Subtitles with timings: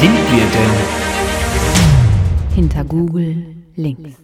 [0.00, 0.70] sind wir denn?
[2.54, 4.16] Hinter Google links.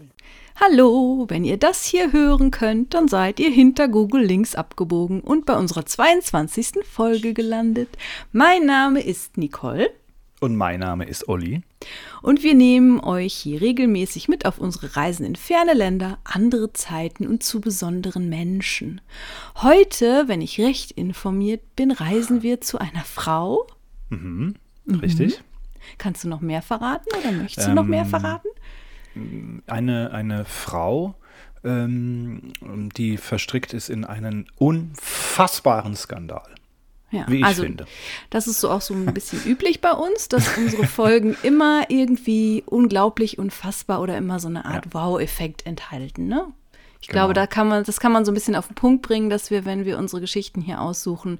[0.54, 5.46] Hallo, wenn ihr das hier hören könnt, dann seid ihr hinter Google links abgebogen und
[5.46, 6.84] bei unserer 22.
[6.88, 7.88] Folge gelandet.
[8.30, 9.90] Mein Name ist Nicole.
[10.38, 11.62] Und mein Name ist Olli.
[12.22, 17.26] Und wir nehmen euch hier regelmäßig mit auf unsere Reisen in ferne Länder, andere Zeiten
[17.26, 19.00] und zu besonderen Menschen.
[19.56, 23.66] Heute, wenn ich recht informiert bin, reisen wir zu einer Frau.
[24.10, 24.54] Mhm.
[25.02, 25.42] Richtig.
[25.98, 28.48] Kannst du noch mehr verraten oder möchtest du noch mehr Ähm, verraten?
[29.66, 31.14] Eine, eine Frau,
[31.64, 32.52] ähm,
[32.96, 36.42] die verstrickt ist in einen unfassbaren Skandal.
[37.10, 37.86] Ja, wie ich also finde.
[38.30, 42.64] das ist so auch so ein bisschen üblich bei uns, dass unsere Folgen immer irgendwie
[42.66, 46.46] unglaublich unfassbar oder immer so eine Art Wow-Effekt enthalten, ne?
[47.00, 47.42] Ich glaube, Genau.
[47.42, 49.64] da kann man, das kann man so ein bisschen auf den Punkt bringen, dass wir,
[49.64, 51.38] wenn wir unsere Geschichten hier aussuchen,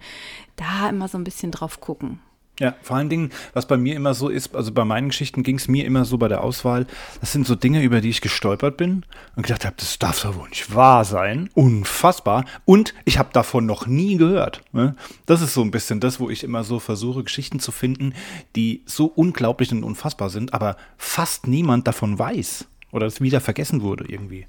[0.57, 2.21] da immer so ein bisschen drauf gucken.
[2.61, 5.57] Ja, vor allen Dingen, was bei mir immer so ist, also bei meinen Geschichten ging
[5.57, 6.87] es mir immer so bei der Auswahl,
[7.21, 10.37] das sind so Dinge, über die ich gestolpert bin und gedacht habe, das darf doch
[10.37, 11.51] wohl nicht wahr sein.
[11.55, 12.45] Unfassbar.
[12.65, 14.63] Und ich habe davon noch nie gehört.
[14.71, 14.95] Ne?
[15.27, 18.15] Das ist so ein bisschen das, wo ich immer so versuche, Geschichten zu finden,
[18.55, 22.67] die so unglaublich und unfassbar sind, aber fast niemand davon weiß.
[22.93, 24.47] Oder es wieder vergessen wurde irgendwie.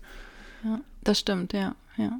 [0.64, 2.20] Ja, das stimmt, ja, ja.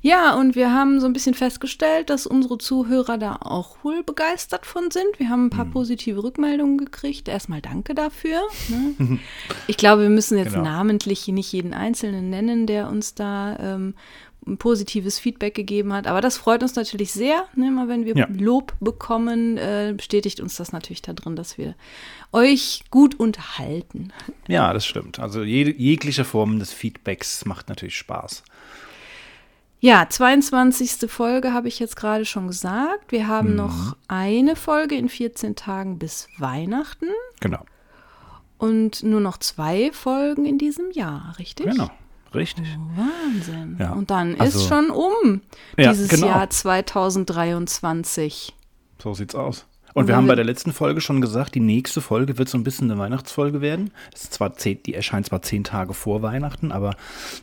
[0.00, 4.64] Ja, und wir haben so ein bisschen festgestellt, dass unsere Zuhörer da auch wohl begeistert
[4.66, 5.18] von sind.
[5.18, 5.72] Wir haben ein paar Mhm.
[5.72, 7.28] positive Rückmeldungen gekriegt.
[7.28, 8.40] Erstmal danke dafür.
[8.68, 8.94] Ne?
[9.66, 10.64] Ich glaube, wir müssen jetzt Genau.
[10.64, 13.94] namentlich nicht jeden Einzelnen nennen, der uns da ähm,
[14.46, 16.06] ein positives Feedback gegeben hat.
[16.06, 17.44] Aber das freut uns natürlich sehr.
[17.54, 17.66] Ne?
[17.68, 18.26] Immer wenn wir Ja.
[18.32, 21.74] Lob bekommen, äh, bestätigt uns das natürlich darin, dass wir
[22.32, 24.12] euch gut unterhalten.
[24.46, 25.18] Ja, das stimmt.
[25.18, 28.42] Also jede, jegliche Form des Feedbacks macht natürlich Spaß.
[29.80, 31.08] Ja, 22.
[31.10, 33.12] Folge habe ich jetzt gerade schon gesagt.
[33.12, 37.06] Wir haben noch eine Folge in 14 Tagen bis Weihnachten
[37.40, 37.64] Genau.
[38.58, 41.66] und nur noch zwei Folgen in diesem Jahr, richtig?
[41.66, 41.88] Genau.
[42.34, 42.66] Richtig.
[42.96, 43.76] Wahnsinn.
[43.78, 45.40] Ja, Und dann also- ist schon um
[45.78, 46.26] Ja, dieses genau.
[46.26, 48.54] Jahr 2023.
[49.02, 49.64] So sieht's aus.
[49.98, 52.64] Und wir haben bei der letzten Folge schon gesagt, die nächste Folge wird so ein
[52.64, 53.90] bisschen eine Weihnachtsfolge werden.
[54.14, 56.94] Es ist zwar zehn, die erscheint zwar zehn Tage vor Weihnachten, aber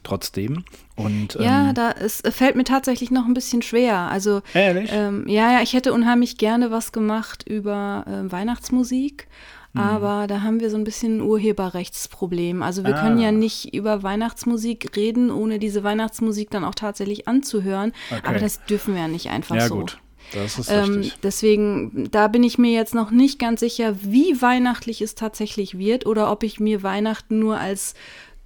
[0.03, 0.63] trotzdem.
[0.95, 3.97] Und Ja, ähm, da es fällt mir tatsächlich noch ein bisschen schwer.
[3.97, 4.89] Also Ehrlich?
[4.93, 9.27] ähm, ja, ja, ich hätte unheimlich gerne was gemacht über ähm, Weihnachtsmusik.
[9.73, 9.81] Mhm.
[9.81, 12.63] Aber da haben wir so ein bisschen ein Urheberrechtsproblem.
[12.63, 13.01] Also wir Ah.
[13.01, 17.91] können ja nicht über Weihnachtsmusik reden, ohne diese Weihnachtsmusik dann auch tatsächlich anzuhören.
[18.09, 18.21] Okay.
[18.23, 19.75] Aber das dürfen wir ja nicht einfach ja so.
[19.75, 19.97] gut,
[20.33, 21.13] das ist Ähm, richtig.
[21.23, 26.05] deswegen, da bin ich mir jetzt noch nicht ganz sicher, wie weihnachtlich es tatsächlich wird
[26.05, 27.93] oder ob ich mir Weihnachten nur als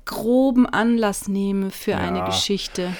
[0.05, 2.25] groben Anlass nehme für eine Ja.
[2.25, 2.93] Geschichte.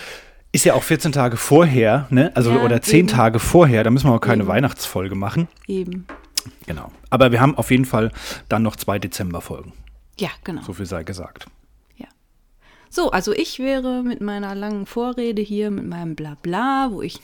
[0.52, 2.32] Ist ja auch 14 Tage vorher, ne?
[2.36, 3.08] Also Ja, oder 10 eben.
[3.08, 4.50] Tage vorher, da müssen wir auch keine Eben.
[4.50, 5.48] Weihnachtsfolge machen.
[5.68, 6.08] Eben.
[6.66, 6.92] Genau.
[7.10, 8.12] Aber wir haben auf jeden Fall
[8.48, 9.74] dann noch zwei Dezemberfolgen.
[10.20, 10.62] Ja, genau.
[10.64, 11.46] So viel sei gesagt.
[12.90, 17.20] So, also ich wäre mit meiner langen Vorrede hier, mit meinem Blabla, wo ich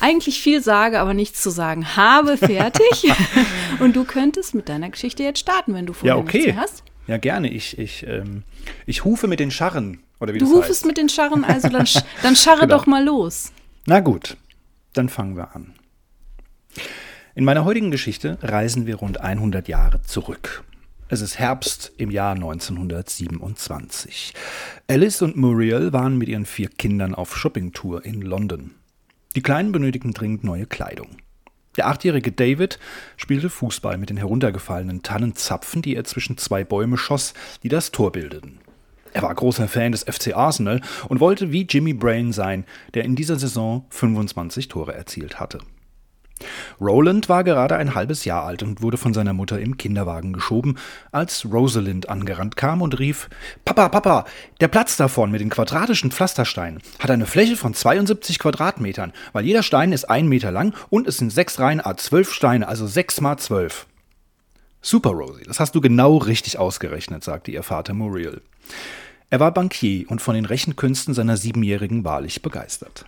[0.00, 3.10] eigentlich viel sage, aber nichts zu sagen habe, fertig.
[3.80, 6.54] Und du könntest mit deiner Geschichte jetzt starten, wenn du vorher Ja, nichts okay.
[6.56, 6.82] hast.
[7.06, 7.50] Ja, gerne.
[7.50, 8.42] Ich, ich, ähm,
[8.86, 10.00] ich hufe mit den Scharren.
[10.20, 10.86] Oder wie Du das rufst heißt.
[10.86, 11.86] mit den Scharren, also dann,
[12.22, 12.76] dann scharre Genau.
[12.76, 13.52] doch mal los.
[13.86, 14.36] Na gut,
[14.92, 15.72] dann fangen wir an.
[17.34, 20.62] In meiner heutigen Geschichte reisen wir rund 100 Jahre zurück.
[21.12, 24.32] Es ist Herbst im Jahr 1927.
[24.86, 28.76] Alice und Muriel waren mit ihren vier Kindern auf Shoppingtour in London.
[29.34, 31.16] Die Kleinen benötigten dringend neue Kleidung.
[31.76, 32.78] Der achtjährige David
[33.16, 37.34] spielte Fußball mit den heruntergefallenen Tannenzapfen, die er zwischen zwei Bäume schoss,
[37.64, 38.60] die das Tor bildeten.
[39.12, 43.16] Er war großer Fan des FC Arsenal und wollte wie Jimmy Brain sein, der in
[43.16, 45.58] dieser Saison 25 Tore erzielt hatte.
[46.80, 50.76] Roland war gerade ein halbes Jahr alt und wurde von seiner Mutter im Kinderwagen geschoben,
[51.12, 53.28] als Rosalind angerannt kam und rief:
[53.64, 54.24] Papa, Papa,
[54.60, 59.62] der Platz davon mit den quadratischen Pflastersteinen hat eine Fläche von 72 Quadratmetern, weil jeder
[59.62, 63.20] Stein ist ein Meter lang und es sind sechs Reihen a zwölf Steine, also sechs
[63.20, 63.86] mal zwölf.
[64.82, 68.40] Super, Rosie, das hast du genau richtig ausgerechnet, sagte ihr Vater Muriel.
[69.28, 73.04] Er war Bankier und von den Rechenkünsten seiner Siebenjährigen wahrlich begeistert.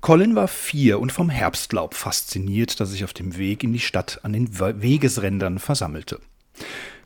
[0.00, 4.20] Colin war vier und vom Herbstlaub fasziniert, das sich auf dem Weg in die Stadt
[4.22, 6.20] an den We- Wegesrändern versammelte.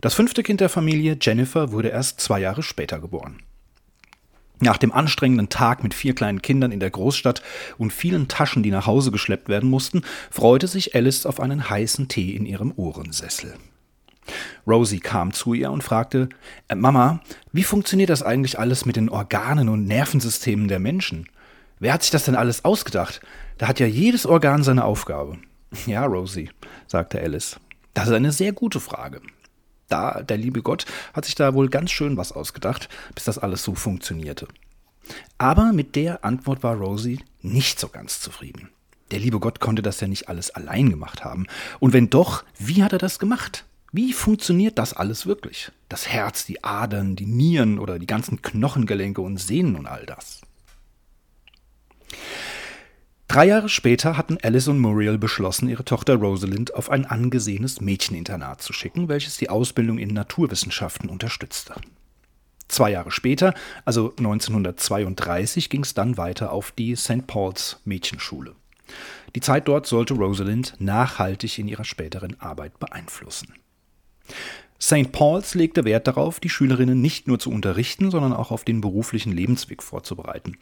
[0.00, 3.42] Das fünfte Kind der Familie, Jennifer, wurde erst zwei Jahre später geboren.
[4.60, 7.42] Nach dem anstrengenden Tag mit vier kleinen Kindern in der Großstadt
[7.76, 12.06] und vielen Taschen, die nach Hause geschleppt werden mussten, freute sich Alice auf einen heißen
[12.06, 13.54] Tee in ihrem Ohrensessel.
[14.66, 16.28] Rosie kam zu ihr und fragte,
[16.68, 17.20] "Äh, Mama,
[17.52, 21.28] wie funktioniert das eigentlich alles mit den Organen und Nervensystemen der Menschen?
[21.78, 23.20] Wer hat sich das denn alles ausgedacht?
[23.58, 25.38] Da hat ja jedes Organ seine Aufgabe.
[25.86, 26.50] Ja, Rosie,
[26.86, 27.58] sagte Alice.
[27.94, 29.20] Das ist eine sehr gute Frage.
[29.88, 33.64] Da, der liebe Gott hat sich da wohl ganz schön was ausgedacht, bis das alles
[33.64, 34.46] so funktionierte.
[35.36, 38.70] Aber mit der Antwort war Rosie nicht so ganz zufrieden.
[39.10, 41.46] Der liebe Gott konnte das ja nicht alles allein gemacht haben.
[41.78, 43.64] Und wenn doch, wie hat er das gemacht?
[43.92, 45.70] Wie funktioniert das alles wirklich?
[45.88, 50.40] Das Herz, die Adern, die Nieren oder die ganzen Knochengelenke und Sehnen und all das.
[53.28, 58.62] Drei Jahre später hatten Alice und Muriel beschlossen, ihre Tochter Rosalind auf ein angesehenes Mädcheninternat
[58.62, 61.74] zu schicken, welches die Ausbildung in Naturwissenschaften unterstützte.
[62.68, 67.26] Zwei Jahre später, also 1932, ging es dann weiter auf die St.
[67.26, 68.54] Paul's Mädchenschule.
[69.34, 73.52] Die Zeit dort sollte Rosalind nachhaltig in ihrer späteren Arbeit beeinflussen.
[74.84, 75.12] St.
[75.12, 79.32] Paul's legte Wert darauf, die Schülerinnen nicht nur zu unterrichten, sondern auch auf den beruflichen
[79.32, 80.58] Lebensweg vorzubereiten.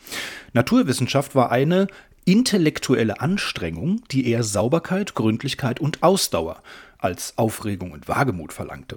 [0.52, 1.88] Naturwissenschaft war eine
[2.24, 6.62] intellektuelle Anstrengung, die eher Sauberkeit, Gründlichkeit und Ausdauer
[6.98, 8.96] als Aufregung und Wagemut verlangte.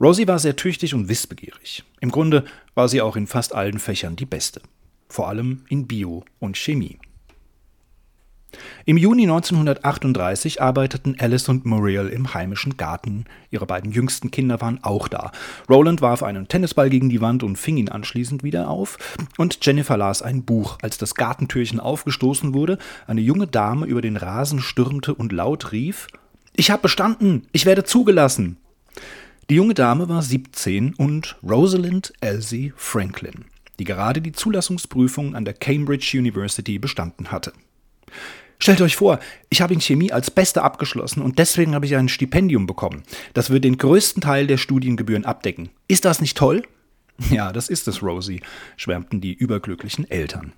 [0.00, 1.82] Rosie war sehr tüchtig und wissbegierig.
[1.98, 2.44] Im Grunde
[2.76, 4.62] war sie auch in fast allen Fächern die Beste,
[5.08, 7.00] vor allem in Bio und Chemie.
[8.88, 13.24] Im Juni 1938 arbeiteten Alice und Muriel im heimischen Garten.
[13.50, 15.32] Ihre beiden jüngsten Kinder waren auch da.
[15.68, 18.96] Roland warf einen Tennisball gegen die Wand und fing ihn anschließend wieder auf.
[19.38, 20.78] Und Jennifer las ein Buch.
[20.82, 22.78] Als das Gartentürchen aufgestoßen wurde,
[23.08, 26.06] eine junge Dame über den Rasen stürmte und laut rief:
[26.54, 27.48] Ich habe bestanden!
[27.50, 28.56] Ich werde zugelassen!
[29.50, 33.46] Die junge Dame war 17 und Rosalind Elsie Franklin,
[33.80, 37.52] die gerade die Zulassungsprüfung an der Cambridge University bestanden hatte.
[38.58, 39.18] Stellt euch vor,
[39.50, 43.02] ich habe in Chemie als Beste abgeschlossen und deswegen habe ich ein Stipendium bekommen.
[43.34, 45.68] Das wird den größten Teil der Studiengebühren abdecken.
[45.88, 46.62] Ist das nicht toll?
[47.30, 48.42] Ja, das ist es, Rosie,
[48.76, 50.52] schwärmten die überglücklichen Eltern.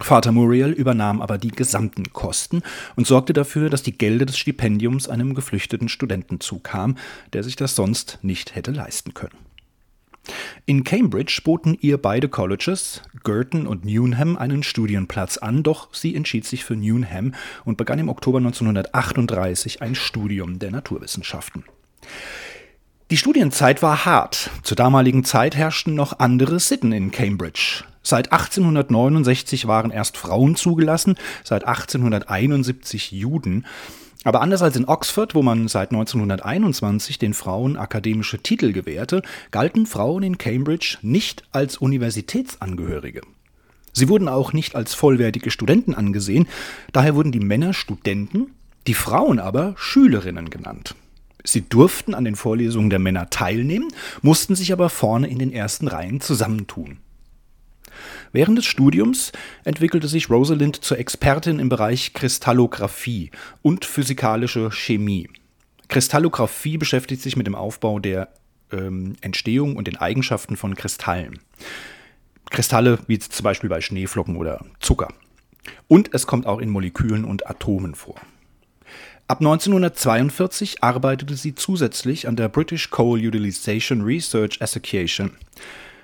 [0.00, 2.62] Vater Muriel übernahm aber die gesamten Kosten
[2.96, 6.96] und sorgte dafür, dass die Gelder des Stipendiums einem geflüchteten Studenten zukam,
[7.32, 9.38] der sich das sonst nicht hätte leisten können.
[10.64, 16.44] In Cambridge boten ihr beide Colleges, Girton und Newnham, einen Studienplatz an, doch sie entschied
[16.44, 17.34] sich für Newnham
[17.64, 21.64] und begann im Oktober 1938 ein Studium der Naturwissenschaften.
[23.10, 24.50] Die Studienzeit war hart.
[24.62, 27.84] Zur damaligen Zeit herrschten noch andere Sitten in Cambridge.
[28.02, 33.66] Seit 1869 waren erst Frauen zugelassen, seit 1871 Juden.
[34.24, 39.86] Aber anders als in Oxford, wo man seit 1921 den Frauen akademische Titel gewährte, galten
[39.86, 43.22] Frauen in Cambridge nicht als Universitätsangehörige.
[43.92, 46.48] Sie wurden auch nicht als vollwertige Studenten angesehen,
[46.92, 48.52] daher wurden die Männer Studenten,
[48.86, 50.94] die Frauen aber Schülerinnen genannt.
[51.44, 53.88] Sie durften an den Vorlesungen der Männer teilnehmen,
[54.22, 56.98] mussten sich aber vorne in den ersten Reihen zusammentun.
[58.32, 59.32] Während des Studiums
[59.64, 63.30] entwickelte sich Rosalind zur Expertin im Bereich Kristallographie
[63.62, 65.28] und physikalische Chemie.
[65.88, 68.28] Kristallographie beschäftigt sich mit dem Aufbau der
[68.72, 71.38] ähm, Entstehung und den Eigenschaften von Kristallen.
[72.50, 75.08] Kristalle wie zum Beispiel bei Schneeflocken oder Zucker.
[75.88, 78.16] Und es kommt auch in Molekülen und Atomen vor.
[79.28, 85.32] Ab 1942 arbeitete sie zusätzlich an der British Coal Utilization Research Association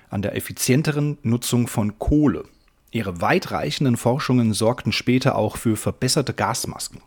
[0.09, 2.45] an der effizienteren Nutzung von Kohle.
[2.91, 7.01] Ihre weitreichenden Forschungen sorgten später auch für verbesserte Gasmasken.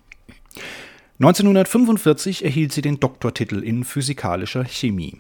[1.19, 5.19] 1945 erhielt sie den Doktortitel in physikalischer Chemie.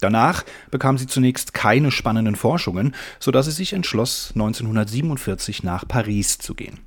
[0.00, 6.54] Danach bekam sie zunächst keine spannenden Forschungen, sodass sie sich entschloss, 1947 nach Paris zu
[6.54, 6.80] gehen.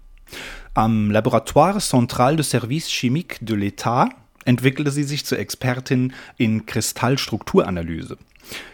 [0.74, 4.10] Am Laboratoire Central de Service Chimique de l'État
[4.46, 8.17] entwickelte sie sich zur Expertin in Kristallstrukturanalyse.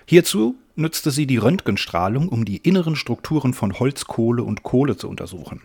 [0.06, 5.08] Hierzu nutzte sie die Röntgenstrahlung, um die inneren Strukturen von Holz, Kohle und Kohle zu
[5.10, 5.62] untersuchen.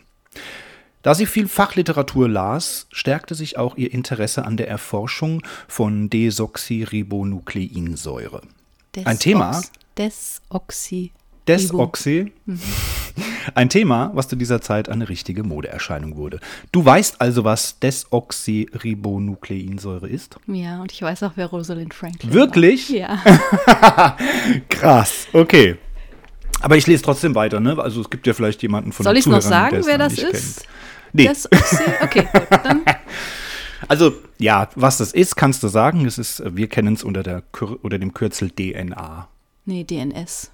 [1.02, 8.42] Da sie viel Fachliteratur las, stärkte sich auch ihr Interesse an der Erforschung von Desoxyribonukleinsäure.
[9.04, 9.62] Ein Thema.
[9.96, 11.12] Desoxy.
[11.48, 12.32] Desoxy.
[12.46, 12.60] Mhm.
[13.54, 16.38] Ein Thema, was zu dieser Zeit eine richtige Modeerscheinung wurde.
[16.70, 20.36] Du weißt also, was Desoxyribonukleinsäure ist?
[20.46, 22.90] Ja, und ich weiß auch, wer Rosalind Franklin Wirklich?
[22.90, 22.96] War.
[22.96, 24.16] Ja.
[24.68, 25.76] Krass, okay.
[26.60, 27.78] Aber ich lese trotzdem weiter, ne?
[27.78, 30.30] Also es gibt ja vielleicht jemanden von Soll ich noch sagen, wer das ist?
[30.30, 30.62] Kennt.
[31.12, 31.28] Nee.
[31.28, 31.84] Desoxy?
[32.02, 32.84] Okay, gut, dann.
[33.86, 36.04] Also, ja, was das ist, kannst du sagen.
[36.04, 37.44] Es ist, wir kennen es unter, der,
[37.82, 39.28] unter dem Kürzel DNA.
[39.66, 40.50] Nee, DNS.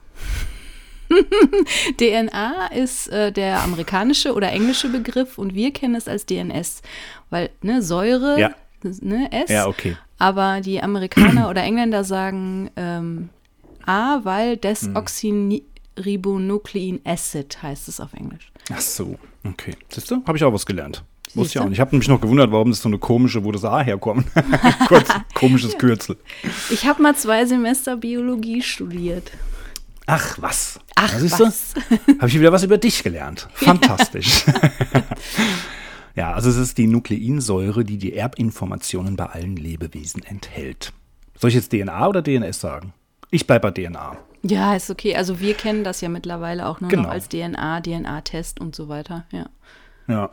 [2.00, 6.82] DNA ist äh, der amerikanische oder englische Begriff und wir kennen es als DNS,
[7.30, 8.54] weil ne, Säure, ja.
[8.82, 9.50] ne, S.
[9.50, 9.96] Ja, okay.
[10.18, 13.30] Aber die Amerikaner oder Engländer sagen ähm,
[13.84, 18.50] A, weil Desoxynribonuclein Acid heißt es auf Englisch.
[18.72, 19.74] Ach so, okay.
[19.90, 21.04] Siehst du, habe ich auch was gelernt.
[21.34, 21.74] Wusste ich auch nicht.
[21.74, 24.26] Ich habe mich noch gewundert, warum das so eine komische, wo das A herkommt.
[24.88, 26.16] Kurz, komisches Kürzel.
[26.70, 29.32] Ich habe mal zwei Semester Biologie studiert.
[30.06, 30.78] Ach, was?
[30.96, 31.74] Ach, Da siehst was?
[32.18, 33.48] Habe ich wieder was über dich gelernt.
[33.54, 34.44] Fantastisch.
[36.14, 40.92] ja, also es ist die Nukleinsäure, die die Erbinformationen bei allen Lebewesen enthält.
[41.38, 42.92] Soll ich jetzt DNA oder DNS sagen?
[43.30, 44.16] Ich bleibe bei DNA.
[44.42, 45.16] Ja, ist okay.
[45.16, 47.04] Also wir kennen das ja mittlerweile auch nur Genau.
[47.04, 49.24] noch als DNA, DNA-Test und so weiter.
[49.32, 49.46] Ja.
[50.06, 50.30] Ja.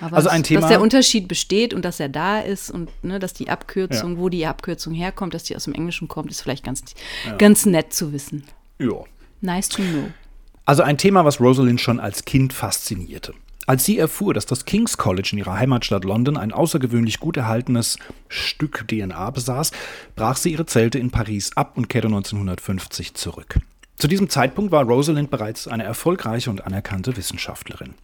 [0.00, 2.90] Aber Also dass, ein Thema- dass der Unterschied besteht und dass er da ist und
[3.04, 6.40] ne, dass die Abkürzung, wo die Abkürzung herkommt, dass die aus dem Englischen kommt, ist
[6.40, 6.82] vielleicht ganz,
[7.38, 8.44] ganz nett zu wissen.
[8.78, 9.04] Ja.
[9.40, 10.10] Nice to know.
[10.64, 13.32] Also ein Thema, was Rosalind schon als Kind faszinierte.
[13.66, 17.98] Als sie erfuhr, dass das King's College in ihrer Heimatstadt London ein außergewöhnlich gut erhaltenes
[18.28, 19.72] Stück DNA besaß,
[20.14, 23.58] brach sie ihre Zelte in Paris ab und kehrte 1950 zurück.
[23.96, 27.94] Zu diesem Zeitpunkt war Rosalind bereits eine erfolgreiche und anerkannte Wissenschaftlerin.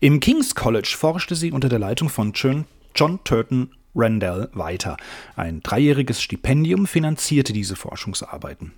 [0.00, 4.96] Im King's College forschte sie unter der Leitung von John, John Turton Randall weiter.
[5.34, 8.72] Ein dreijähriges Stipendium finanzierte diese Forschungsarbeiten.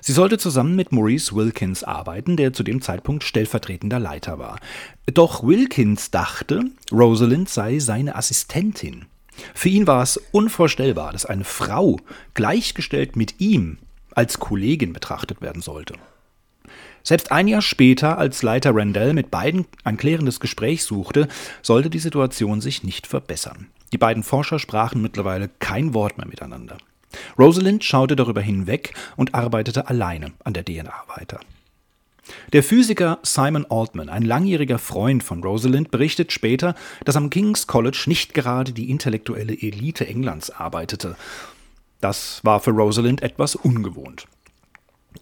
[0.00, 4.58] Sie sollte zusammen mit Maurice Wilkins arbeiten, der zu dem Zeitpunkt stellvertretender Leiter war.
[5.06, 9.06] Doch Wilkins dachte, Rosalind sei seine Assistentin.
[9.54, 11.98] Für ihn war es unvorstellbar, dass eine Frau
[12.34, 13.78] gleichgestellt mit ihm
[14.14, 15.94] als Kollegin betrachtet werden sollte.
[17.02, 21.28] Selbst ein Jahr später, als Leiter Randall mit beiden ein klärendes Gespräch suchte,
[21.62, 23.68] sollte die Situation sich nicht verbessern.
[23.92, 26.78] Die beiden Forscher sprachen mittlerweile kein Wort mehr miteinander.
[27.38, 31.40] Rosalind schaute darüber hinweg und arbeitete alleine an der DNA weiter.
[32.52, 38.04] Der Physiker Simon Altman, ein langjähriger Freund von Rosalind, berichtet später, dass am King's College
[38.06, 41.16] nicht gerade die intellektuelle Elite Englands arbeitete.
[42.00, 44.26] Das war für Rosalind etwas ungewohnt.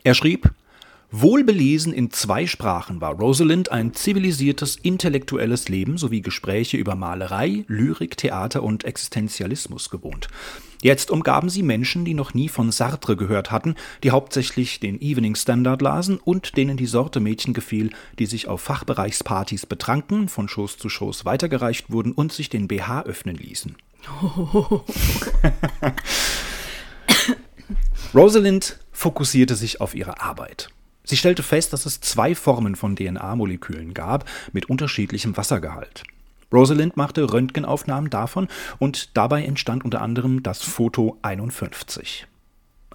[0.02, 0.50] Er schrieb,
[1.16, 8.16] Wohlbelesen in zwei Sprachen war Rosalind ein zivilisiertes intellektuelles Leben sowie Gespräche über Malerei, Lyrik,
[8.16, 10.26] Theater und Existenzialismus gewohnt.
[10.83, 15.37] Jetzt umgaben sie Menschen, die noch nie von Sartre gehört hatten, die hauptsächlich den Evening
[15.37, 20.78] Standard lasen und denen die Sorte Mädchen gefiel, die sich auf Fachbereichspartys betranken, von Schoß
[20.78, 23.76] zu Schoß weitergereicht wurden und sich den BH öffnen ließen.
[28.12, 30.73] Rosalind fokussierte sich auf ihre Arbeit.
[31.04, 36.02] Sie stellte fest, dass es zwei Formen von DNA-Molekülen gab mit unterschiedlichem Wassergehalt.
[36.52, 42.26] Rosalind machte Röntgenaufnahmen davon und dabei entstand unter anderem das Foto 51.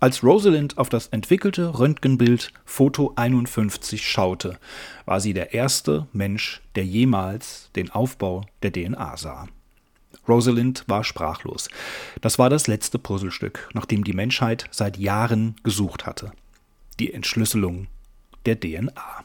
[0.01, 4.57] Als Rosalind auf das entwickelte Röntgenbild Foto 51 schaute,
[5.05, 9.47] war sie der erste Mensch, der jemals den Aufbau der DNA sah.
[10.25, 11.69] Rosalind war sprachlos.
[12.21, 16.31] Das war das letzte Puzzlestück, nach dem die Menschheit seit Jahren gesucht hatte.
[16.99, 17.87] Die Entschlüsselung
[18.45, 19.23] der DNA.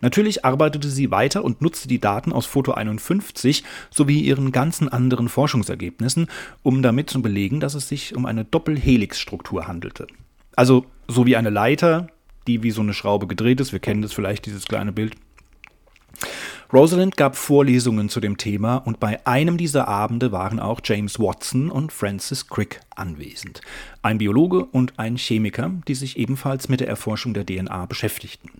[0.00, 5.28] Natürlich arbeitete sie weiter und nutzte die Daten aus Foto 51 sowie ihren ganzen anderen
[5.28, 6.28] Forschungsergebnissen,
[6.62, 10.06] um damit zu belegen, dass es sich um eine Doppelhelixstruktur handelte.
[10.54, 12.08] Also so wie eine Leiter,
[12.46, 13.72] die wie so eine Schraube gedreht ist.
[13.72, 15.16] Wir kennen das vielleicht, dieses kleine Bild.
[16.72, 21.70] Rosalind gab Vorlesungen zu dem Thema und bei einem dieser Abende waren auch James Watson
[21.70, 23.60] und Francis Crick anwesend.
[24.02, 28.50] Ein Biologe und ein Chemiker, die sich ebenfalls mit der Erforschung der DNA beschäftigten.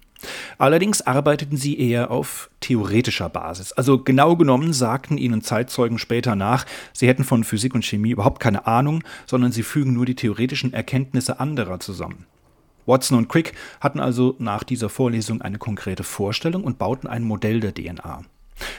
[0.56, 3.72] Allerdings arbeiteten sie eher auf theoretischer Basis.
[3.72, 8.40] Also genau genommen sagten ihnen Zeitzeugen später nach, sie hätten von Physik und Chemie überhaupt
[8.40, 12.26] keine Ahnung, sondern sie fügen nur die theoretischen Erkenntnisse anderer zusammen.
[12.86, 17.60] Watson und Crick hatten also nach dieser Vorlesung eine konkrete Vorstellung und bauten ein Modell
[17.60, 18.22] der DNA.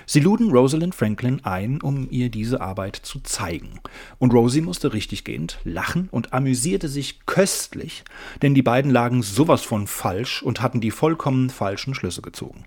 [0.06, 3.80] Sie luden Rosalind Franklin ein, um ihr diese Arbeit zu zeigen.
[4.18, 8.04] Und Rosie musste richtiggehend lachen und amüsierte sich köstlich,
[8.42, 12.66] denn die beiden lagen sowas von falsch und hatten die vollkommen falschen Schlüsse gezogen.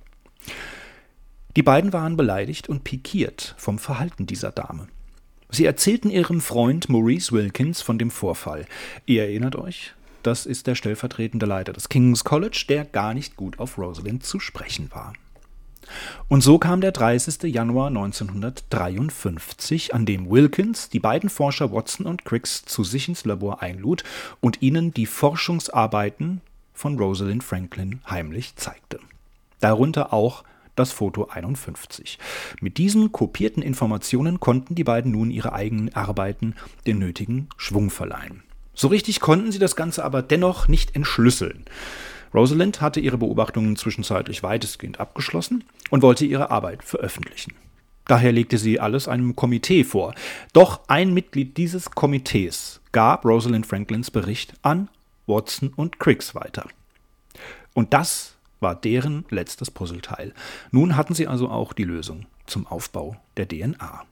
[1.56, 4.86] Die beiden waren beleidigt und pikiert vom Verhalten dieser Dame.
[5.50, 8.66] Sie erzählten ihrem Freund Maurice Wilkins von dem Vorfall.
[9.06, 9.94] Ihr erinnert euch?
[10.22, 14.38] Das ist der stellvertretende Leiter des King's College, der gar nicht gut auf Rosalind zu
[14.38, 15.14] sprechen war.
[16.28, 17.52] Und so kam der 30.
[17.52, 23.62] Januar 1953, an dem Wilkins die beiden Forscher Watson und Cricks zu sich ins Labor
[23.62, 24.04] einlud
[24.40, 26.40] und ihnen die Forschungsarbeiten
[26.72, 29.00] von Rosalind Franklin heimlich zeigte.
[29.60, 30.44] Darunter auch
[30.76, 32.18] das Foto 51.
[32.60, 36.54] Mit diesen kopierten Informationen konnten die beiden nun ihre eigenen Arbeiten
[36.86, 38.42] den nötigen Schwung verleihen.
[38.80, 41.66] So richtig konnten sie das Ganze aber dennoch nicht entschlüsseln.
[42.32, 47.52] Rosalind hatte ihre Beobachtungen zwischenzeitlich weitestgehend abgeschlossen und wollte ihre Arbeit veröffentlichen.
[48.06, 50.14] Daher legte sie alles einem Komitee vor.
[50.54, 54.88] Doch ein Mitglied dieses Komitees gab Rosalind Franklins Bericht an
[55.26, 56.66] Watson und Cricks weiter.
[57.74, 60.32] Und das war deren letztes Puzzleteil.
[60.70, 62.24] Nun hatten sie also auch die Lösung.
[62.46, 64.04] zum Aufbau der DNA.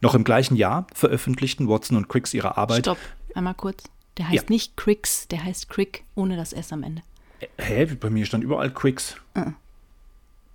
[0.00, 2.80] Noch im gleichen Jahr veröffentlichten Watson und Cricks ihre Arbeit.
[2.80, 2.98] Stopp,
[3.36, 3.84] einmal kurz.
[4.18, 4.48] Der heißt Ja.
[4.48, 7.02] nicht Cricks, der heißt Crick ohne das S am Ende.
[7.58, 7.86] Hä?
[7.86, 9.16] Bei mir stand überall Cricks.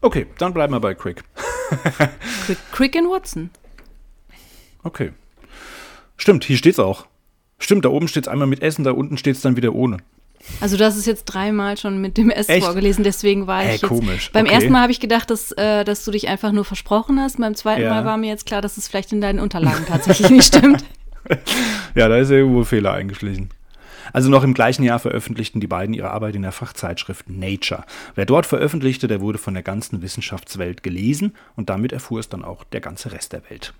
[0.01, 1.23] Okay, dann bleiben wir bei Crick.
[2.45, 3.49] Crick, Crick and Watson.
[4.83, 5.13] Okay.
[6.17, 7.07] Stimmt, hier steht's auch.
[7.57, 9.97] Stimmt, da oben steht's einmal mit S und da unten steht's dann wieder ohne.
[10.61, 12.63] Also du hast es jetzt dreimal schon mit dem S Echt?
[12.63, 13.89] vorgelesen, deswegen war Hä, ich jetzt.
[13.89, 14.53] komisch, Beim okay.
[14.53, 17.39] ersten Mal habe ich gedacht, dass, äh, dass du dich einfach nur versprochen hast.
[17.39, 17.89] Beim zweiten Ja.
[17.89, 20.85] Mal war mir jetzt klar, dass es vielleicht in deinen Unterlagen tatsächlich nicht stimmt.
[21.95, 23.49] Ja, da ist irgendwo ein Fehler eingeschlichen.
[24.11, 27.85] Also noch im gleichen Jahr veröffentlichten die beiden ihre Arbeit in der Fachzeitschrift Nature.
[28.15, 32.43] Wer dort veröffentlichte, der wurde von der ganzen Wissenschaftswelt gelesen und damit erfuhr es dann
[32.43, 33.73] auch der ganze Rest der Welt.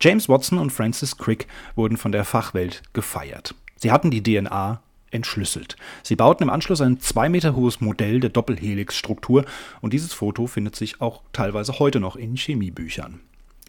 [0.00, 3.54] James Watson und Francis Crick wurden von der Fachwelt gefeiert.
[3.76, 5.76] Sie hatten die DNA entschlüsselt.
[6.02, 9.44] Sie bauten im Anschluss ein zwei Meter hohes Modell der Doppelhelix-Struktur
[9.80, 13.20] und dieses Foto findet sich auch teilweise heute noch in Chemiebüchern.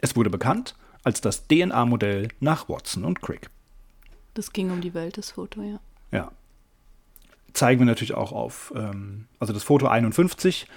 [0.02, 3.50] Es wurde bekannt als das DNA-Modell nach Watson und Crick.
[4.34, 5.80] Das ging um die Welt, das Foto, ja.
[6.12, 6.32] Ja.
[7.54, 10.68] Zeigen wir natürlich auch auf, ähm, also das Foto 51,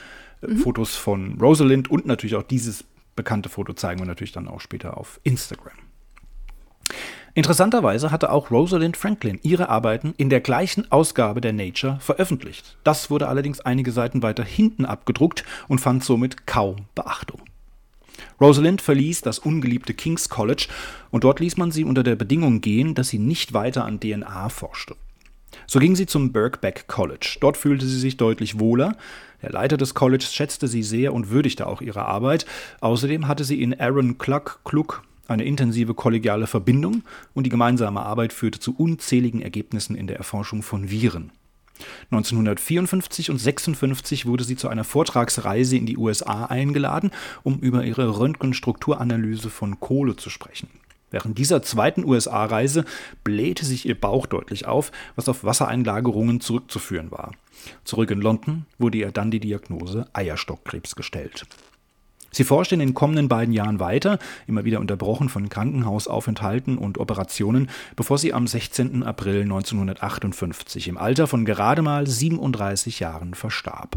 [0.43, 2.85] äh, Fotos von Rosalind und natürlich auch dieses
[3.17, 5.75] bekannte Foto zeigen wir natürlich dann auch später auf Instagram.
[7.35, 12.79] Interessanterweise hatte auch Rosalind Franklin ihre Arbeiten in der gleichen Ausgabe der Nature veröffentlicht.
[12.85, 17.41] Das wurde allerdings einige Seiten weiter hinten abgedruckt und fand somit kaum Beachtung.
[18.41, 20.69] Rosalind verließ das ungeliebte King's College
[21.11, 24.49] und dort ließ man sie unter der Bedingung gehen, dass sie nicht weiter an DNA
[24.49, 24.97] forschte.
[25.67, 27.39] So ging sie zum Birkbeck College.
[27.41, 28.97] Dort fühlte sie sich deutlich wohler.
[29.43, 32.47] Der Leiter des Colleges schätzte sie sehr und würdigte auch ihre Arbeit.
[32.81, 37.03] Außerdem hatte sie in Aaron Cluck Kluck eine intensive kollegiale Verbindung
[37.35, 41.31] und die gemeinsame Arbeit führte zu unzähligen Ergebnissen in der Erforschung von Viren.
[42.11, 47.11] 1954 und 56 wurde sie zu einer Vortragsreise in die USA eingeladen,
[47.43, 50.69] um über ihre Röntgenstrukturanalyse von Kohle zu sprechen.
[51.11, 52.85] Während dieser zweiten USA-Reise
[53.25, 57.33] blähte sich ihr Bauch deutlich auf, was auf Wassereinlagerungen zurückzuführen war.
[57.85, 61.47] Zurück in London wurde ihr dann die Diagnose Eierstockkrebs gestellt.
[62.31, 67.71] Sie forschte in den kommenden beiden Jahren weiter, immer wieder unterbrochen von Krankenhausaufenthalten und Operationen,
[67.97, 69.03] bevor sie am 16.
[69.03, 73.97] April 1958 im Alter von gerade mal 37 Jahren verstarb.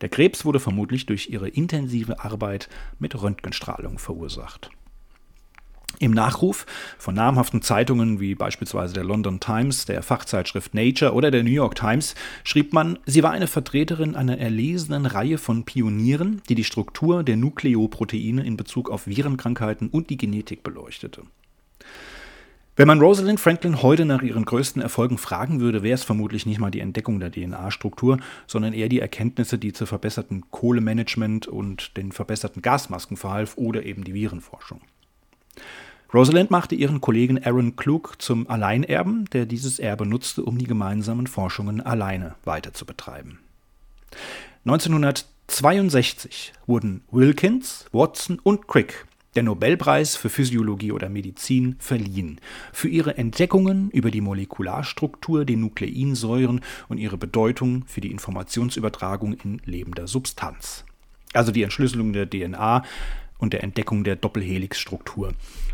[0.00, 4.70] Der Krebs wurde vermutlich durch ihre intensive Arbeit mit Röntgenstrahlung verursacht.
[5.98, 6.66] Im Nachruf
[6.98, 11.74] von namhaften Zeitungen wie beispielsweise der London Times, der Fachzeitschrift Nature oder der New York
[11.74, 17.22] Times schrieb man, sie war eine Vertreterin einer erlesenen Reihe von Pionieren, die die Struktur
[17.22, 21.22] der Nukleoproteine in Bezug auf Virenkrankheiten und die Genetik beleuchtete.
[22.76, 26.58] Wenn man Rosalind Franklin heute nach ihren größten Erfolgen fragen würde, wäre es vermutlich nicht
[26.58, 32.10] mal die Entdeckung der DNA-Struktur, sondern eher die Erkenntnisse, die zu verbesserten Kohlemanagement und den
[32.10, 34.80] verbesserten Gasmasken verhalf oder eben die Virenforschung.
[36.12, 41.26] Rosalind machte ihren Kollegen Aaron Klug zum Alleinerben, der dieses Erbe nutzte, um die gemeinsamen
[41.26, 43.40] Forschungen alleine weiter zu betreiben.
[44.64, 52.40] 1962 wurden Wilkins, Watson und Crick der Nobelpreis für Physiologie oder Medizin verliehen
[52.72, 59.60] für ihre Entdeckungen über die Molekularstruktur der Nukleinsäuren und ihre Bedeutung für die Informationsübertragung in
[59.64, 60.84] lebender Substanz.
[61.32, 62.84] Also die Entschlüsselung der DNA
[63.38, 65.32] und der Entdeckung der Doppelhelixstruktur.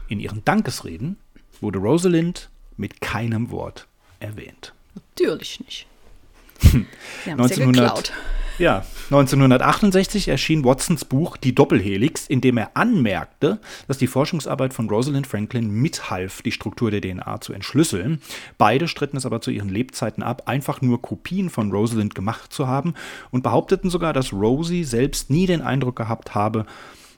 [0.08, 1.16] In ihren Dankesreden
[1.60, 3.86] wurde Rosalind mit keinem Wort
[4.18, 4.72] erwähnt.
[4.94, 5.86] Natürlich nicht.
[6.60, 6.86] Sie
[7.30, 8.12] haben es ja 1900 geklaut.
[8.60, 14.86] Ja, 1968 erschien Watsons Buch Die Doppelhelix, in dem er anmerkte, dass die Forschungsarbeit von
[14.90, 18.20] Rosalind Franklin mithalf, die Struktur der DNA zu entschlüsseln.
[18.58, 22.66] Beide stritten es aber zu ihren Lebzeiten ab, einfach nur Kopien von Rosalind gemacht zu
[22.66, 22.92] haben
[23.30, 26.66] und behaupteten sogar, dass Rosie selbst nie den Eindruck gehabt habe,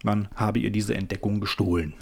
[0.05, 1.95] man habe ihr diese Entdeckung gestohlen.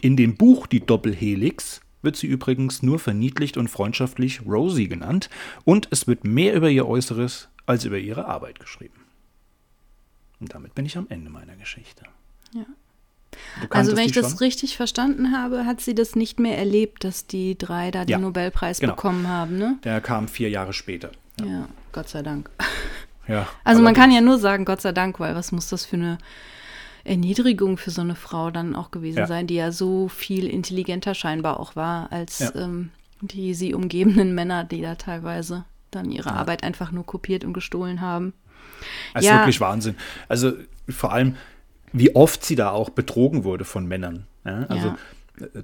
[0.00, 5.28] In dem Buch Die Doppelhelix wird sie übrigens nur verniedlicht und freundschaftlich Rosie genannt
[5.64, 8.94] und es wird mehr über ihr Äußeres als über ihre Arbeit geschrieben.
[10.40, 12.04] Und damit bin ich am Ende meiner Geschichte.
[12.54, 12.64] Ja.
[13.68, 14.38] Also wenn ich das schon?
[14.38, 18.22] richtig verstanden habe, hat sie das nicht mehr erlebt, dass die drei da Ja, den
[18.22, 18.94] Nobelpreis genau.
[18.94, 19.78] bekommen haben, ne?
[19.84, 21.10] Der kam vier Jahre später.
[21.44, 21.68] Ja.
[21.92, 22.50] Gott sei Dank.
[23.28, 25.96] Ja, Also man kann ja nur sagen, Gott sei Dank, weil was muss das für
[25.96, 26.18] eine
[27.04, 29.26] Erniedrigung für so eine Frau dann auch gewesen Ja.
[29.26, 32.54] sein, die ja so viel intelligenter scheinbar auch war als Ja.
[32.54, 32.90] ähm,
[33.22, 38.00] die sie umgebenden Männer, die da teilweise dann ihre Arbeit einfach nur kopiert und gestohlen
[38.00, 38.32] haben.
[39.14, 39.38] Das ist Ja.
[39.38, 39.96] wirklich Wahnsinn.
[40.28, 40.52] Also
[40.88, 41.36] vor allem,
[41.92, 44.26] wie oft sie da auch betrogen wurde von Männern.
[44.44, 44.64] Ja?
[44.68, 44.94] Also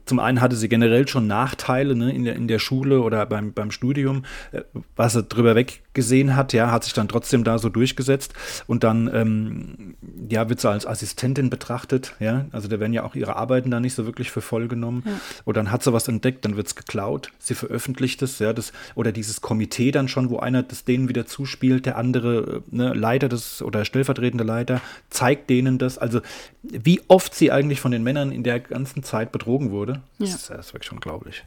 [0.04, 3.52] zum einen hatte sie generell schon Nachteile ne, in, der, in der Schule oder beim,
[3.52, 4.62] beim Studium, äh,
[4.94, 8.34] was sie drüber weg gesehen hat, ja, hat sich dann trotzdem da so durchgesetzt.
[8.66, 9.96] Und dann, ähm,
[10.28, 13.80] ja, wird sie als Assistentin betrachtet, ja, also da werden ja auch ihre Arbeiten da
[13.80, 15.02] nicht so wirklich für voll genommen.
[15.06, 15.12] Ja.
[15.44, 18.72] und dann hat sie was entdeckt, dann wird es geklaut, sie veröffentlicht es, ja, das,
[18.94, 23.28] oder dieses Komitee dann schon, wo einer das denen wieder zuspielt, der andere ne, Leiter
[23.28, 26.20] des oder stellvertretende Leiter zeigt denen das, also
[26.70, 30.26] wie oft sie eigentlich von den Männern in der ganzen Zeit betrogen wurde, ja.
[30.26, 31.44] das, ist, das ist wirklich unglaublich.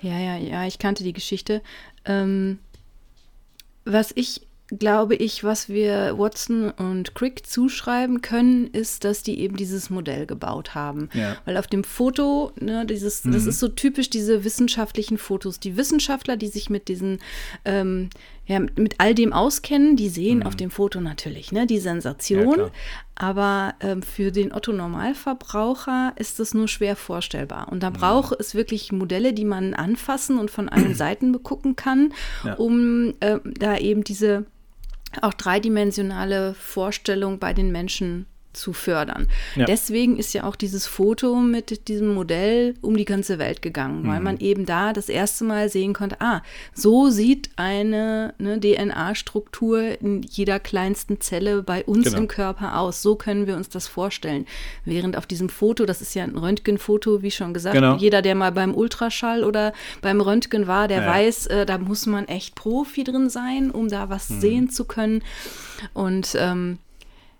[0.00, 1.62] Ja, ja, ja, ich kannte die Geschichte.
[2.04, 2.58] Ähm,
[3.84, 4.42] was ich
[4.78, 10.26] glaube ich, was wir Watson und Crick zuschreiben können, ist, dass die eben dieses Modell
[10.26, 11.10] gebaut haben.
[11.12, 11.36] Ja.
[11.44, 13.32] Weil auf dem Foto, ne, dieses, mhm.
[13.32, 15.60] das ist so typisch diese wissenschaftlichen Fotos.
[15.60, 17.18] Die Wissenschaftler, die sich mit diesen
[17.64, 18.08] ähm,
[18.46, 20.46] ja, mit all dem auskennen, die sehen mhm.
[20.46, 22.70] auf dem Foto natürlich ne, die Sensation, ja,
[23.14, 27.68] aber ähm, für den Otto-Normalverbraucher ist das nur schwer vorstellbar.
[27.70, 27.94] Und da mhm.
[27.94, 32.12] braucht es wirklich Modelle, die man anfassen und von allen Seiten begucken kann,
[32.44, 32.54] ja.
[32.54, 34.44] um äh, da eben diese
[35.22, 39.28] auch dreidimensionale Vorstellung bei den Menschen zu fördern.
[39.56, 39.64] Ja.
[39.64, 44.08] Deswegen ist ja auch dieses Foto mit diesem Modell um die ganze Welt gegangen, mhm.
[44.08, 50.00] weil man eben da das erste Mal sehen konnte, ah, so sieht eine ne, DNA-Struktur
[50.00, 52.18] in jeder kleinsten Zelle bei uns genau.
[52.18, 53.02] im Körper aus.
[53.02, 54.46] So können wir uns das vorstellen.
[54.84, 57.96] Während auf diesem Foto, das ist ja ein Röntgenfoto, wie schon gesagt, genau.
[57.96, 61.08] jeder, der mal beim Ultraschall oder beim Röntgen war, der ja.
[61.08, 64.40] weiß, äh, da muss man echt Profi drin sein, um da was mhm.
[64.40, 65.22] sehen zu können.
[65.92, 66.78] Und ähm,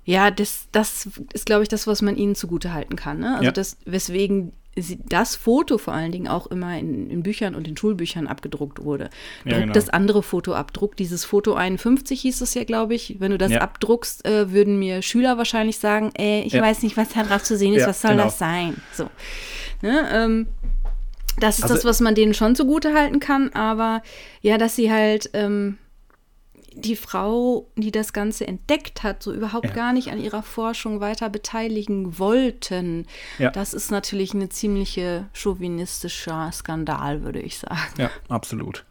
[0.04, 3.20] ja, das, das ist, glaube ich, das, was man ihnen zugute halten kann.
[3.20, 3.32] Ne?
[3.34, 3.52] Also ja.
[3.52, 7.76] das, weswegen sie, das Foto vor allen Dingen auch immer in, in Büchern und in
[7.76, 9.10] Schulbüchern abgedruckt wurde.
[9.44, 9.72] Druck ja, genau.
[9.72, 10.72] das andere Foto ab.
[10.72, 13.16] Druck dieses Foto 51 hieß es ja, glaube ich.
[13.18, 13.60] Wenn du das ja.
[13.60, 17.56] abdruckst, äh, würden mir Schüler wahrscheinlich sagen, ey, ich weiß nicht, was da drauf zu
[17.56, 18.24] sehen ist, was soll genau.
[18.24, 18.76] das sein?
[18.92, 19.08] So.
[19.82, 20.08] Ne?
[20.12, 20.46] Ähm,
[21.38, 24.02] das ist also, das, was man denen schon zugute halten kann, aber
[24.40, 25.78] ja, dass sie halt ähm,
[26.76, 29.72] die Frau, die das Ganze entdeckt hat, so überhaupt ja.
[29.72, 33.06] gar nicht an ihrer Forschung weiter beteiligen wollten.
[33.38, 33.50] Ja.
[33.50, 37.94] Das ist natürlich ein ziemliche chauvinistischer Skandal, würde ich sagen.
[37.98, 38.84] Ja, absolut.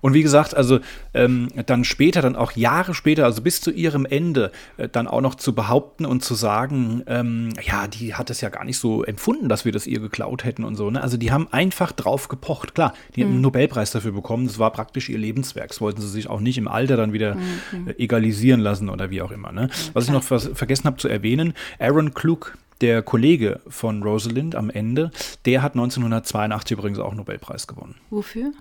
[0.00, 0.80] Und wie gesagt, also
[1.14, 5.20] ähm, dann später, dann auch Jahre später, also bis zu ihrem Ende, äh, dann auch
[5.20, 9.04] noch zu behaupten und zu sagen, ähm, ja, die hat es ja gar nicht so
[9.04, 10.90] empfunden, dass wir das ihr geklaut hätten und so.
[10.90, 11.02] Ne?
[11.02, 12.74] Also die haben einfach drauf gepocht.
[12.74, 13.24] Klar, die mhm.
[13.24, 14.46] haben einen Nobelpreis dafür bekommen.
[14.46, 15.68] Das war praktisch ihr Lebenswerk.
[15.68, 17.88] Das wollten sie sich auch nicht im Alter dann wieder mhm.
[17.88, 19.52] äh, egalisieren lassen oder wie auch immer.
[19.52, 19.68] Ne?
[19.92, 24.70] Was ich noch vers vergessen habe zu erwähnen, Aaron Klug, der Kollege von Rosalind am
[24.70, 25.10] Ende,
[25.44, 27.96] der hat 1982 übrigens auch Nobelpreis gewonnen.
[28.10, 28.52] Wofür?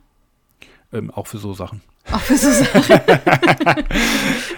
[0.94, 1.82] Ähm, auch für so Sachen.
[2.12, 3.02] Auch für so Sachen.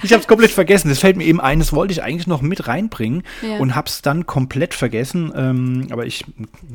[0.04, 0.90] ich habe es komplett vergessen.
[0.90, 3.58] Das fällt mir eben ein, das wollte ich eigentlich noch mit reinbringen ja.
[3.58, 5.32] und habe es dann komplett vergessen.
[5.36, 6.26] Ähm, aber ich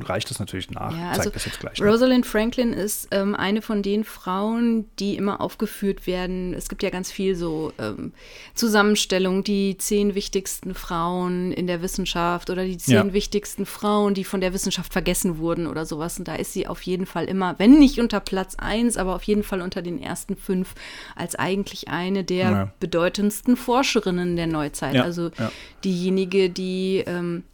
[0.00, 0.96] reiche das natürlich nach.
[0.96, 1.80] Ja, also das jetzt gleich.
[1.80, 6.54] Rosalind Franklin ist ähm, eine von den Frauen, die immer aufgeführt werden.
[6.54, 8.12] Es gibt ja ganz viel so ähm,
[8.54, 13.12] Zusammenstellungen, die zehn wichtigsten Frauen in der Wissenschaft oder die zehn ja.
[13.12, 16.18] wichtigsten Frauen, die von der Wissenschaft vergessen wurden oder sowas.
[16.18, 19.22] Und da ist sie auf jeden Fall immer, wenn nicht unter Platz eins, aber auf
[19.22, 20.74] jeden Fall unter den ersten fünf 2005
[21.14, 22.72] als eigentlich eine der ja.
[22.80, 24.94] bedeutendsten Forscherinnen der Neuzeit.
[24.94, 25.50] Ja, also ja.
[25.84, 27.44] diejenige, die ähm,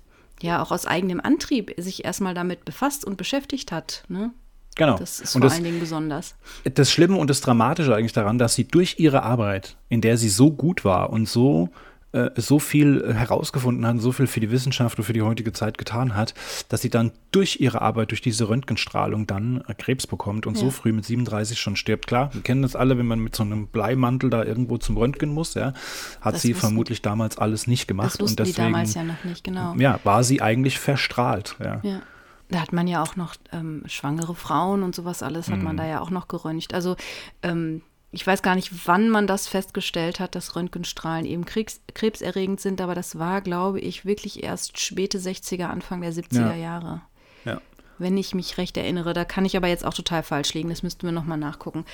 [0.41, 4.05] ja auch aus eigenem Antrieb sich erstmal damit befasst und beschäftigt hat.
[4.09, 4.31] Ne?
[4.77, 4.97] Genau.
[4.97, 6.37] Das ist und vor das, allen Dingen besonders.
[6.65, 10.29] Das Schlimme und das Dramatische eigentlich daran, dass sie durch ihre Arbeit, in der sie
[10.29, 11.69] so gut war und so
[12.13, 15.53] äh, so viel äh, herausgefunden hat, so viel für die Wissenschaft und für die heutige
[15.53, 16.35] Zeit getan hat,
[16.69, 20.65] dass sie dann durch ihre Arbeit, durch diese Röntgenstrahlung dann äh, Krebs bekommt und ja.
[20.65, 22.07] so früh mit 37 schon stirbt.
[22.07, 25.33] Klar, wir kennen das alle, wenn man mit so einem Bleimantel da irgendwo zum Röntgen
[25.33, 25.73] muss, ja,
[26.21, 28.21] hat das sie vermutlich damals alles nicht gemacht.
[28.21, 29.75] Das und deswegen, die damals ja noch nicht, genau.
[29.77, 31.81] Ja, war sie eigentlich verstrahlt, ja.
[31.83, 32.03] ja.
[32.49, 35.63] Da hat man ja auch noch ähm, schwangere Frauen und sowas alles hat mm.
[35.63, 35.79] man mhm.
[35.79, 36.75] da ja auch noch geröntgt.
[36.75, 36.97] Also
[37.45, 42.61] ähm, ich weiß gar nicht, wann man das festgestellt hat, dass Röntgenstrahlen eben Kriegs krebserregend
[42.61, 46.55] sind, aber das war, glaube ich, wirklich erst späte 60er, Anfang der 70er ja.
[46.55, 47.03] Jahre.
[47.45, 47.61] Ja.
[47.99, 49.13] Wenn ich mich recht erinnere.
[49.15, 51.85] Da kann ich aber jetzt auch total falsch liegen, das müssten wir nochmal nachgucken.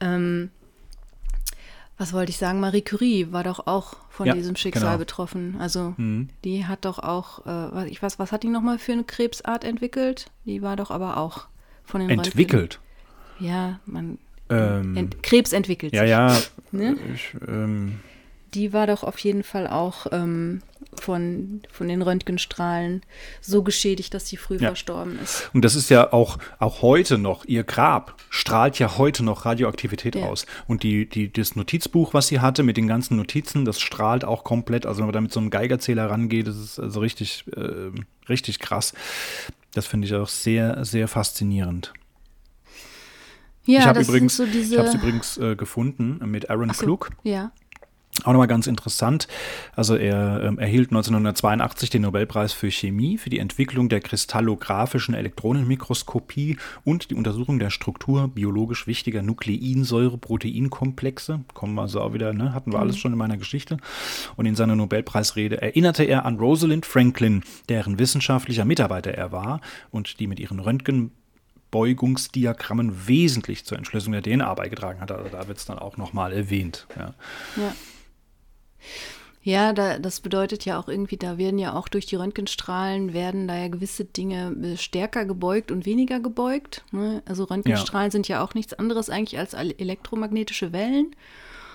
[0.00, 0.50] Ähm,
[1.98, 2.60] was wollte ich sagen?
[2.60, 4.98] Marie Curie war doch auch von ja, diesem Schicksal genau.
[4.98, 5.56] betroffen.
[5.58, 6.28] Also mhm.
[6.44, 10.30] die hat doch auch, äh, ich weiß, was hat die nochmal für eine Krebsart entwickelt?
[10.46, 11.48] Die war doch aber auch
[11.84, 12.80] von den Entwickelt?
[13.38, 13.46] Röntgen.
[13.46, 14.18] Ja, man
[14.50, 16.00] ähm, Krebs entwickelt sich.
[16.00, 16.38] Ja, ja.
[16.72, 16.96] Ne?
[17.14, 18.00] Ich, ähm,
[18.54, 20.62] die war doch auf jeden Fall auch ähm,
[20.94, 23.02] von, von den Röntgenstrahlen
[23.40, 24.68] so geschädigt, dass sie früh ja.
[24.68, 25.50] verstorben ist.
[25.52, 30.16] Und das ist ja auch, auch heute noch, ihr Grab strahlt ja heute noch Radioaktivität
[30.16, 30.26] ja.
[30.26, 30.46] aus.
[30.66, 34.42] Und die, die, das Notizbuch, was sie hatte mit den ganzen Notizen, das strahlt auch
[34.42, 34.86] komplett.
[34.86, 37.90] Also wenn man da mit so einem Geigerzähler rangeht, das ist also richtig, äh,
[38.28, 38.94] richtig krass.
[39.74, 41.92] Das finde ich auch sehr, sehr faszinierend.
[43.66, 46.84] Ja, ich habe übrigens, so diese- ich habe es übrigens äh, gefunden mit Aaron so,
[46.84, 47.10] Klug.
[47.22, 47.50] Ja.
[48.24, 49.28] Auch nochmal ganz interessant.
[49.74, 56.56] Also er ähm, erhielt 1982 den Nobelpreis für Chemie für die Entwicklung der kristallographischen Elektronenmikroskopie
[56.82, 61.40] und die Untersuchung der Struktur biologisch wichtiger Nukleinsäure-Proteinkomplexe.
[61.52, 62.54] Kommen wir also auch wieder, ne?
[62.54, 63.76] hatten wir alles schon in meiner Geschichte.
[64.36, 70.20] Und in seiner Nobelpreisrede erinnerte er an Rosalind Franklin, deren wissenschaftlicher Mitarbeiter er war und
[70.20, 71.10] die mit ihren Röntgen
[71.76, 75.12] Beugungsdiagrammen wesentlich zur Entschlüsselung der DNA beigetragen hat.
[75.12, 76.86] Also da wird es dann auch nochmal erwähnt.
[76.96, 77.12] Ja.
[77.56, 77.72] Ja.
[79.42, 83.46] Ja, da, das bedeutet ja auch irgendwie, da werden ja auch durch die Röntgenstrahlen werden
[83.46, 86.82] da ja gewisse Dinge äh, stärker gebeugt und weniger gebeugt.
[86.92, 87.22] Ne?
[87.26, 91.14] Also Röntgenstrahlen sind ja auch nichts anderes eigentlich als el- elektromagnetische Wellen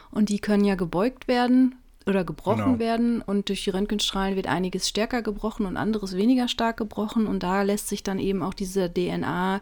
[0.09, 2.79] und die können ja gebeugt werden oder gebrochen Genau.
[2.79, 7.43] werden und durch die Röntgenstrahlen wird einiges stärker gebrochen und anderes weniger stark gebrochen und
[7.43, 9.61] da lässt sich dann eben auch diese DNA,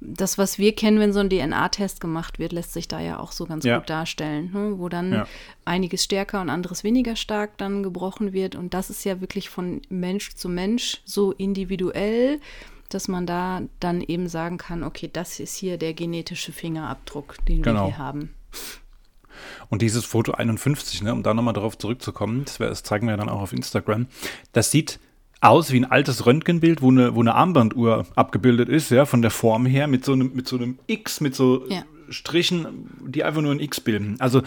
[0.00, 3.32] das was wir kennen, wenn so ein DNA-Test gemacht wird, lässt sich da ja auch
[3.32, 3.78] so ganz Ja.
[3.78, 4.74] gut darstellen, ne?
[4.78, 5.26] wo dann Ja.
[5.64, 8.56] einiges stärker und anderes weniger stark dann gebrochen wird.
[8.56, 12.40] Und das ist ja wirklich von Mensch zu Mensch so individuell,
[12.90, 17.58] dass man da dann eben sagen kann, okay, das ist hier der genetische Fingerabdruck, den
[17.64, 17.86] wir Genau.
[17.86, 18.34] hier haben.
[19.68, 23.28] Und dieses Foto 51, ne, um da nochmal darauf zurückzukommen, das, das zeigen wir dann
[23.28, 24.06] auch auf Instagram,
[24.52, 24.98] das sieht
[25.40, 29.30] aus wie ein altes Röntgenbild, wo eine, wo eine Armbanduhr abgebildet ist, ja, von der
[29.30, 31.84] Form her, mit so einem, mit so einem X, mit so Ja.
[32.08, 34.16] Strichen, die einfach nur ein X bilden.
[34.20, 34.42] Also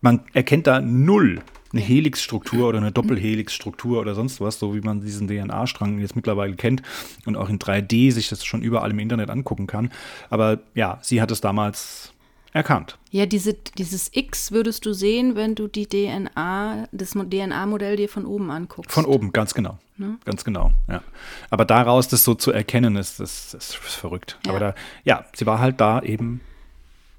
[0.00, 1.40] man erkennt da null
[1.72, 6.54] eine Helixstruktur oder eine Doppelhelixstruktur oder sonst was, so wie man diesen DNA-Strang jetzt mittlerweile
[6.54, 6.82] kennt
[7.24, 9.90] und auch in 3D sich das schon überall im Internet angucken kann.
[10.28, 12.11] Aber ja, sie hat es damals
[12.52, 12.98] erkannt.
[13.10, 18.08] Ja, diese, dieses X würdest du sehen, wenn du die DNA, das Mo- DNA-Modell dir
[18.08, 18.92] von oben anguckst.
[18.92, 19.78] Von oben, ganz genau.
[20.24, 21.02] Ganz genau, ja.
[21.50, 24.38] Aber daraus das so zu erkennen, ist, das, ist verrückt.
[24.44, 24.50] Ja.
[24.50, 26.40] Aber da, ja, sie war halt da eben.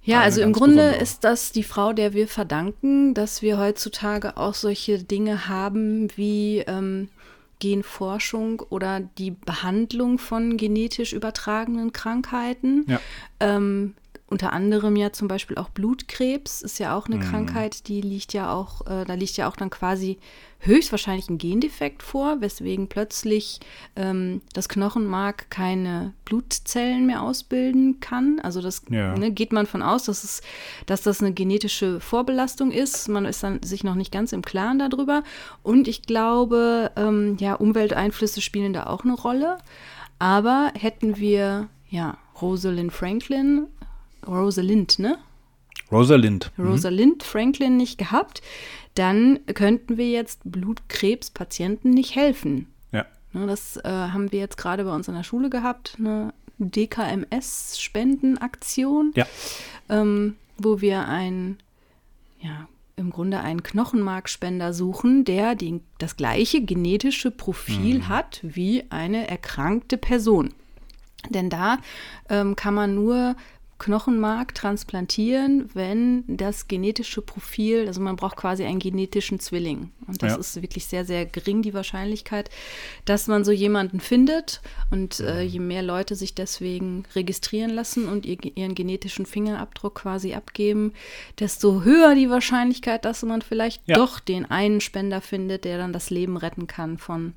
[0.03, 1.01] Ja, also im Grunde besondere.
[1.01, 6.59] ist das die Frau, der wir verdanken, dass wir heutzutage auch solche Dinge haben wie
[6.67, 7.07] ähm,
[7.59, 12.85] Genforschung oder die Behandlung von genetisch übertragenen Krankheiten.
[12.89, 12.99] Ja.
[13.39, 13.93] Ähm,
[14.27, 17.15] unter anderem ja zum Beispiel auch Blutkrebs ist ja auch Mhm.
[17.15, 20.17] eine Krankheit, die liegt ja auch, äh, da liegt ja auch dann quasi
[20.59, 23.59] höchstwahrscheinlich ein Gendefekt vor, weswegen plötzlich
[23.97, 28.39] ähm, das Knochenmark keine Blutzellen mehr ausbilden kann.
[28.41, 29.15] Also das Ja.
[29.17, 30.41] ne, geht man von aus, dass, es,
[30.85, 33.09] dass das eine genetische Vorbelastung ist.
[33.09, 35.23] Man ist dann sich noch nicht ganz im Klaren darüber.
[35.63, 39.57] Und ich glaube, ähm, ja, Umwelteinflüsse spielen da auch eine Rolle.
[40.17, 43.67] Aber hätten wir, ja, Rosalind Franklin,
[44.27, 45.17] Rosalind, ne?
[45.91, 46.51] Rosalind.
[46.57, 46.67] Mhm.
[46.67, 48.41] Rosalind Franklin nicht gehabt,
[48.95, 52.67] dann könnten wir jetzt Blutkrebspatienten nicht helfen.
[52.91, 53.05] Ja.
[53.33, 56.33] Ne, das äh, haben wir jetzt gerade bei uns in der Schule gehabt, eine
[57.73, 59.25] DKMS-Spendenaktion, Ja.
[59.89, 61.57] ähm, wo wir ein,
[62.39, 68.07] ja, im Grunde einen Knochenmarkspender suchen, der die, das gleiche genetische Profil Mhm.
[68.09, 70.53] hat wie eine erkrankte Person.
[71.29, 71.79] Denn da
[72.29, 73.35] ähm, kann man nur
[73.83, 79.91] Knochenmark transplantieren, wenn das genetische Profil, also man braucht quasi einen genetischen Zwilling.
[80.07, 80.37] Und das Ja.
[80.37, 82.49] ist wirklich sehr, sehr gering, die Wahrscheinlichkeit,
[83.05, 84.61] dass man so jemanden findet.
[84.89, 90.33] Und äh, je mehr Leute sich deswegen registrieren lassen und ihr, ihren genetischen Fingerabdruck quasi
[90.33, 90.93] abgeben,
[91.39, 93.95] desto höher die Wahrscheinlichkeit, dass man vielleicht Ja.
[93.97, 97.33] doch den einen Spender findet, der dann das Leben retten kann von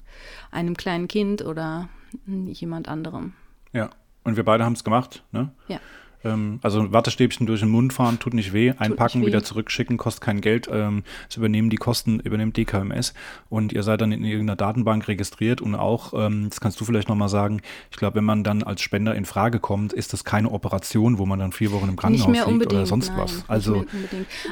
[0.52, 1.88] einem kleinen Kind oder
[2.26, 3.32] mm, jemand anderem.
[3.72, 3.90] Ja.
[4.22, 5.50] Und wir beide haben es gemacht, ne?
[5.68, 5.78] Ja.
[6.26, 8.72] Ähm, also Wattestäbchen durch den Mund fahren, tut nicht weh.
[8.78, 9.26] Einpacken, weh.
[9.26, 10.68] wieder zurückschicken, kostet kein Geld.
[10.72, 13.14] Ähm, das übernehmen die Kosten, übernimmt DKMS.
[13.48, 15.60] Und ihr seid dann in irgendeiner Datenbank registriert.
[15.60, 17.60] Und auch, ähm, das kannst du vielleicht nochmal sagen,
[17.90, 21.26] ich glaube, wenn man dann als Spender in Frage kommt, ist das keine Operation, wo
[21.26, 23.32] man dann vier Wochen im Nicht Krankenhaus mehr liegt oder sonst nein, was.
[23.36, 23.84] nicht Also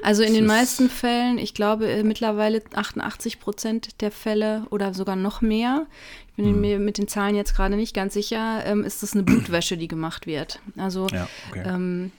[0.03, 4.67] also in es den ist- meisten Fällen, ich glaube äh, mittlerweile 88 Prozent der Fälle
[4.71, 5.87] oder sogar noch mehr,
[6.37, 6.53] ich Hm.
[6.53, 9.77] bin mir mit den Zahlen jetzt gerade nicht ganz sicher, ähm, ist es eine Blutwäsche,
[9.77, 10.61] die gemacht wird.
[10.77, 11.63] Also Ja, okay.
[11.67, 12.13] ähm,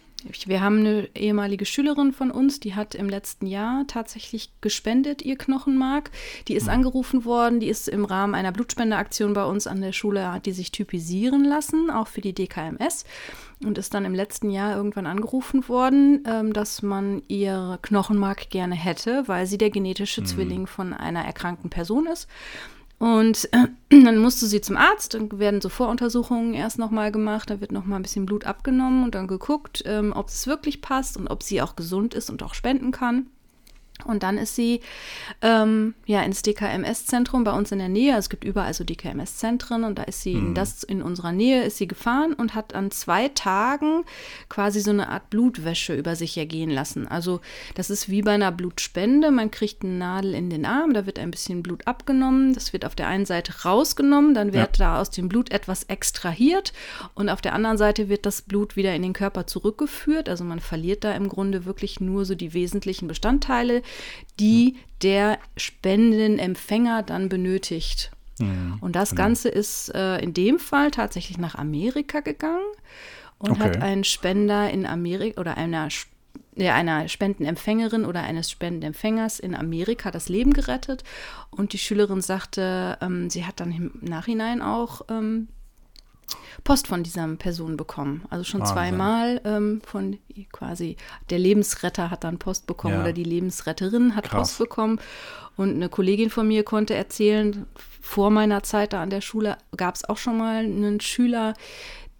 [0.47, 5.38] wir haben eine ehemalige Schülerin von uns, die hat im letzten Jahr tatsächlich gespendet, ihr
[5.38, 6.10] Knochenmark.
[6.47, 6.58] Die Hm.
[6.58, 10.47] ist angerufen worden, die ist im Rahmen einer Blutspendeaktion bei uns an der Schule, hat
[10.47, 13.04] die sich typisieren lassen, auch für die DKMS.
[13.63, 18.75] Und ist dann im letzten Jahr irgendwann angerufen worden, ähm, dass man ihr Knochenmark gerne
[18.75, 22.28] hätte, weil sie der genetische Zwilling von einer erkrankten Person ist.
[22.98, 23.68] Und äh,
[24.04, 28.00] dann musste sie zum Arzt, dann werden so Voruntersuchungen erst nochmal gemacht, da wird nochmal
[28.00, 31.62] ein bisschen Blut abgenommen und dann geguckt, ähm, ob es wirklich passt und ob sie
[31.62, 33.28] auch gesund ist und auch spenden kann.
[34.04, 34.82] Und dann ist sie
[35.42, 38.18] ähm, ja ins DKMS-Zentrum bei uns in der Nähe.
[38.18, 41.78] Es gibt überall so DKMS-Zentren und da ist sie in das in unserer Nähe ist
[41.78, 44.04] sie gefahren und hat an zwei Tagen
[44.50, 47.08] quasi so eine Art Blutwäsche über sich ergehen lassen.
[47.08, 47.40] Also
[47.74, 49.32] das ist wie bei einer Blutspende.
[49.32, 52.54] Man kriegt eine Nadel in den Arm, da wird ein bisschen Blut abgenommen.
[52.54, 54.94] Das wird auf der einen Seite rausgenommen, dann wird ja.
[54.94, 56.74] da aus dem Blut etwas extrahiert
[57.16, 60.30] und auf der anderen Seite wird das Blut wieder in den Körper zurückgeführt.
[60.30, 63.82] Also man verliert da im Grunde wirklich nur so die wesentlichen Bestandteile
[64.39, 68.12] die der Spendenempfänger dann benötigt.
[68.39, 69.24] Mhm, und das genau.
[69.24, 72.65] Ganze ist äh, in dem Fall tatsächlich nach Amerika gegangen
[73.38, 73.62] und okay.
[73.62, 75.89] hat ein Spender in Amerika oder einer,
[76.56, 81.04] ja, einer Spendenempfängerin oder eines Spendenempfängers in Amerika das Leben gerettet.
[81.52, 85.48] Und die Schülerin sagte, ähm, sie hat dann im Nachhinein auch ähm,
[86.63, 88.24] Post von dieser Person bekommen.
[88.30, 88.76] Also schon Wahnsinn.
[88.76, 90.17] zweimal ähm, von
[90.52, 90.98] quasi
[91.30, 93.02] der Lebensretter hat dann Post bekommen ja.
[93.02, 94.50] oder die Lebensretterin hat Krass.
[94.50, 95.00] Post bekommen.
[95.58, 97.65] Und eine Kollegin von mir konnte erzählen,
[98.02, 101.54] vor meiner Zeit da an der Schule gab es auch schon mal einen Schüler,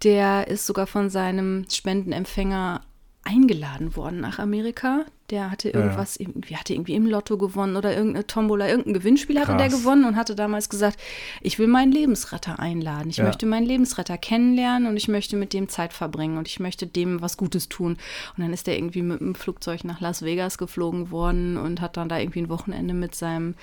[0.02, 2.82] der ist sogar von seinem Spendenempfänger
[3.26, 5.04] eingeladen worden nach Amerika.
[5.30, 6.26] Der hatte irgendwas, ja.
[6.26, 10.14] irgendwie, hatte irgendwie im Lotto gewonnen oder irgendeine Tombola, irgendein Gewinnspiel hatte der gewonnen und
[10.14, 11.00] hatte damals gesagt,
[11.40, 13.10] ich will meinen Lebensretter einladen.
[13.10, 13.24] Ich ja.
[13.24, 17.20] möchte meinen Lebensretter kennenlernen und ich möchte mit dem Zeit verbringen und ich möchte dem
[17.22, 17.98] was Gutes tun.
[18.36, 21.96] Und dann ist er irgendwie mit dem Flugzeug nach Las Vegas geflogen worden und hat
[21.96, 23.56] dann da irgendwie ein Wochenende mit seinem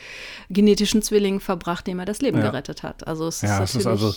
[0.49, 2.43] genetischen Zwilling verbracht, dem er das Leben ja.
[2.43, 3.07] gerettet hat.
[3.07, 3.63] Also es ist ja.
[3.63, 4.13] Es ist also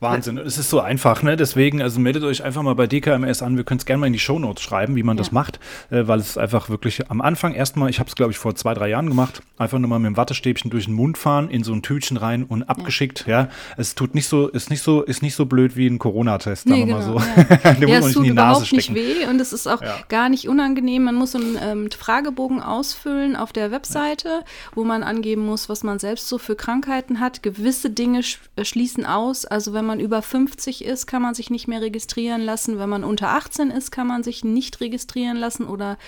[0.00, 0.38] Wahnsinn.
[0.38, 1.36] Es ist so einfach, ne?
[1.36, 3.56] Deswegen, also meldet euch einfach mal bei DKMS an.
[3.56, 5.22] Wir können es gerne mal in die Shownotes schreiben, wie man ja.
[5.22, 8.38] das macht, äh, weil es einfach wirklich am Anfang erstmal, ich habe es glaube ich
[8.38, 11.48] vor zwei, drei Jahren gemacht, einfach nur mal mit dem Wattestäbchen durch den Mund fahren,
[11.48, 13.26] in so ein Tütchen rein und abgeschickt.
[13.26, 13.48] Ja, ja.
[13.76, 16.80] es tut nicht so, ist nicht so, ist nicht so blöd wie ein Corona-Test, sagen
[16.80, 17.64] nee, wir genau, mal so.
[17.64, 17.72] Ja.
[17.76, 21.04] Den ja, es tut überhaupt nicht weh und es ist auch gar nicht unangenehm.
[21.04, 24.42] Man muss so einen ähm, Fragebogen ausfüllen auf der Webseite,
[24.74, 27.42] wo man angeben muss, was man selbst so für Krankheiten hat.
[27.42, 29.44] Gewisse Dinge sch äh, schließen aus.
[29.44, 32.78] Also wenn man über 50 ist, kann man sich nicht mehr registrieren lassen.
[32.78, 35.98] Wenn man unter 18 ist, kann man sich nicht registrieren lassen oder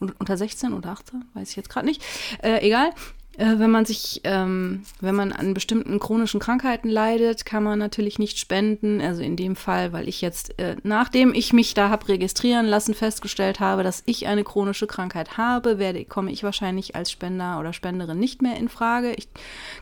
[0.00, 2.02] unter 16 oder 18, weiß ich jetzt gerade nicht.
[2.42, 2.90] Äh, egal.
[3.38, 8.18] Äh, wenn man sich, ähm, wenn man an bestimmten chronischen Krankheiten leidet, kann man natürlich
[8.18, 9.00] nicht spenden.
[9.00, 12.94] Also in dem Fall, weil ich jetzt, äh, nachdem ich mich da habe registrieren lassen,
[12.94, 17.72] festgestellt habe, dass ich eine chronische Krankheit habe, werde, komme ich wahrscheinlich als Spender oder
[17.72, 19.12] Spenderin nicht mehr in Frage.
[19.12, 19.28] Ich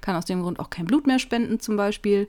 [0.00, 2.28] kann aus dem Grund auch kein Blut mehr spenden zum Beispiel.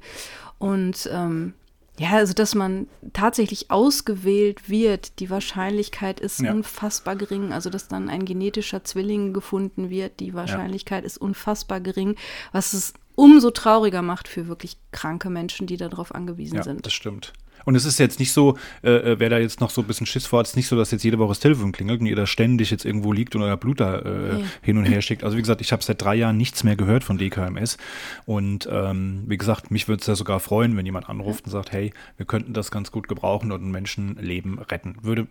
[0.58, 1.54] Und ähm,
[1.98, 6.52] ja, also dass man tatsächlich ausgewählt wird, die Wahrscheinlichkeit ist ja.
[6.52, 7.54] unfassbar gering.
[7.54, 11.08] Also dass dann ein genetischer Zwilling gefunden wird, die Wahrscheinlichkeit ja.
[11.08, 12.16] ist unfassbar gering,
[12.52, 16.86] was es umso trauriger macht für wirklich kranke Menschen, die darauf angewiesen ja, sind.
[16.86, 17.34] Das stimmt.
[17.66, 20.06] Und es ist jetzt nicht so, äh, äh, wer da jetzt noch so ein bisschen
[20.06, 22.06] Schiss vor hat, es ist nicht so, dass jetzt jede Woche das Telefon klingelt und
[22.06, 24.46] jeder ständig jetzt irgendwo liegt und euer Blut da äh, ja.
[24.62, 25.24] hin und her schickt.
[25.24, 27.78] Also wie gesagt, ich habe seit drei Jahren nichts mehr gehört von DKMS.
[28.26, 31.72] Und ähm, wie gesagt, mich würde es ja sogar freuen, wenn jemand anruft und sagt,
[31.72, 34.98] hey, wir könnten das ganz gut gebrauchen und ein Menschenleben retten.
[35.02, 35.28] Würde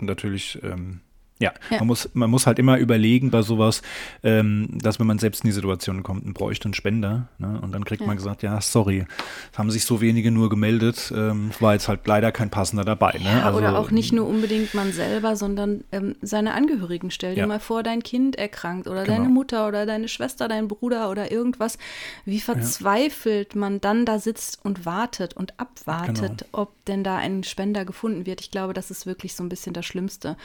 [0.00, 1.00] natürlich ähm,
[1.42, 3.82] ja, ja, Man, muss, man muss halt immer überlegen bei sowas,
[4.22, 7.72] ähm, dass wenn man selbst in die Situation kommt und bräuchte einen Spender, ne, und
[7.72, 8.06] dann kriegt ja.
[8.06, 9.04] man gesagt, ja, sorry,
[9.52, 13.18] es haben sich so wenige nur gemeldet, ähm, war jetzt halt leider kein passender dabei.
[13.18, 13.24] Ne?
[13.24, 17.10] Ja, also, oder auch nicht nur unbedingt man selber, sondern ähm, seine Angehörigen.
[17.10, 19.16] Stell dir mal vor, dein Kind erkrankt oder genau.
[19.16, 21.76] deine Mutter oder deine Schwester, dein Bruder oder irgendwas.
[22.24, 26.62] Wie verzweifelt man dann da sitzt und wartet und abwartet, genau.
[26.62, 28.40] ob denn da ein Spender gefunden wird.
[28.40, 30.36] Ich glaube, das ist wirklich so ein bisschen das Schlimmste.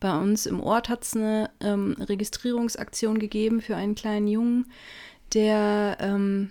[0.00, 4.66] Bei uns im Ort hat es eine ähm, Registrierungsaktion gegeben für einen kleinen Jungen,
[5.34, 6.50] der ähm,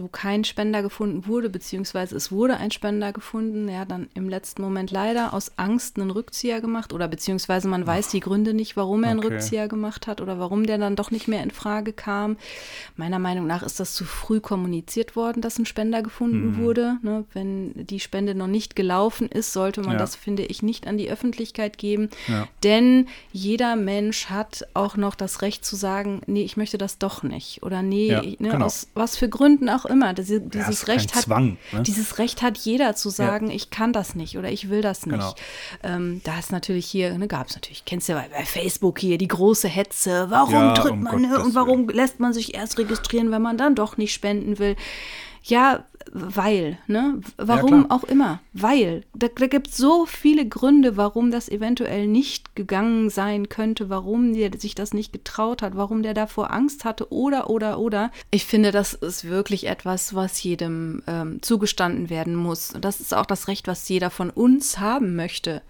[0.00, 3.68] wo kein Spender gefunden wurde, beziehungsweise es wurde ein Spender gefunden.
[3.68, 7.86] Er hat dann im letzten Moment leider aus Angst einen Rückzieher gemacht oder beziehungsweise man
[7.86, 9.34] weiß die Gründe nicht, warum er einen okay.
[9.34, 12.36] Rückzieher gemacht hat oder warum der dann doch nicht mehr in Frage kam.
[12.96, 16.58] Meiner Meinung nach ist das zu früh kommuniziert worden, dass ein Spender gefunden mhm.
[16.58, 16.96] wurde.
[17.02, 17.24] Ne?
[17.32, 19.98] Wenn die Spende noch nicht gelaufen ist, sollte man ja.
[19.98, 22.08] das, finde ich, nicht an die Öffentlichkeit geben.
[22.26, 22.48] Ja.
[22.62, 27.22] Denn jeder Mensch hat auch noch das Recht zu sagen, nee, ich möchte das doch
[27.22, 27.62] nicht.
[27.62, 28.66] Oder nee, ja, ne, genau.
[28.66, 30.14] aus was für Gründen auch immer.
[30.14, 31.82] Das, dieses ja, Recht hat Zwang, ne?
[31.82, 33.54] dieses Recht hat jeder zu sagen, ja.
[33.54, 35.18] ich kann das nicht oder ich will das nicht.
[35.18, 35.34] Genau.
[35.82, 39.18] Ähm, da ist natürlich hier, ne, gab es natürlich, kennst du ja bei, Facebook hier
[39.18, 40.26] die große Hetze.
[40.30, 43.58] Warum ja, tritt um man ne, und warum lässt man sich erst registrieren, wenn man
[43.58, 44.76] dann doch nicht spenden will?
[45.42, 47.20] Ja, weil, ne?
[47.36, 48.40] Warum ja, auch immer.
[48.52, 49.04] Weil.
[49.14, 54.32] Da, da gibt es so viele Gründe, warum das eventuell nicht gegangen sein könnte, warum
[54.32, 58.10] der sich das nicht getraut hat, warum der davor Angst hatte oder, oder, oder.
[58.30, 62.74] Ich finde, das ist wirklich etwas, was jedem ähm, zugestanden werden muss.
[62.80, 65.62] Das ist auch das Recht, was jeder von uns haben möchte,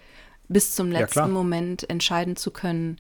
[0.49, 2.99] bis zum letzten ja, Moment entscheiden zu können,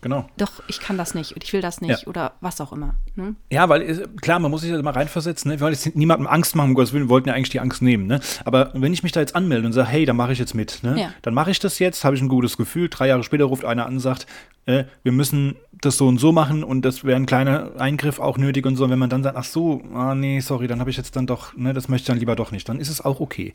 [0.00, 0.28] genau.
[0.36, 2.06] doch, ich kann das nicht und ich will das nicht Ja.
[2.08, 2.94] oder was auch immer.
[3.16, 3.34] Ne?
[3.50, 5.50] Ja, weil äh, klar, man muss sich da mal reinversetzen.
[5.50, 5.56] Ne?
[5.58, 7.82] Wir wollen jetzt niemandem Angst machen, um Gottes Willen, wir wollten ja eigentlich die Angst
[7.82, 8.06] nehmen.
[8.06, 8.20] Ne?
[8.44, 10.82] Aber wenn ich mich da jetzt anmelde und sage, hey, da mache ich jetzt mit,
[10.82, 11.00] ne?
[11.00, 11.10] Ja.
[11.22, 12.88] dann mache ich das jetzt, habe ich ein gutes Gefühl.
[12.88, 14.26] Drei Jahre später ruft einer an und sagt,
[14.66, 18.36] äh, wir müssen das so und so machen und das wäre ein kleiner Eingriff auch
[18.36, 18.84] nötig und so.
[18.84, 21.26] Und wenn man dann sagt, ach so, ah, nee, sorry, dann habe ich jetzt dann
[21.26, 23.54] doch, ne, das möchte ich dann lieber doch nicht, dann ist es auch okay.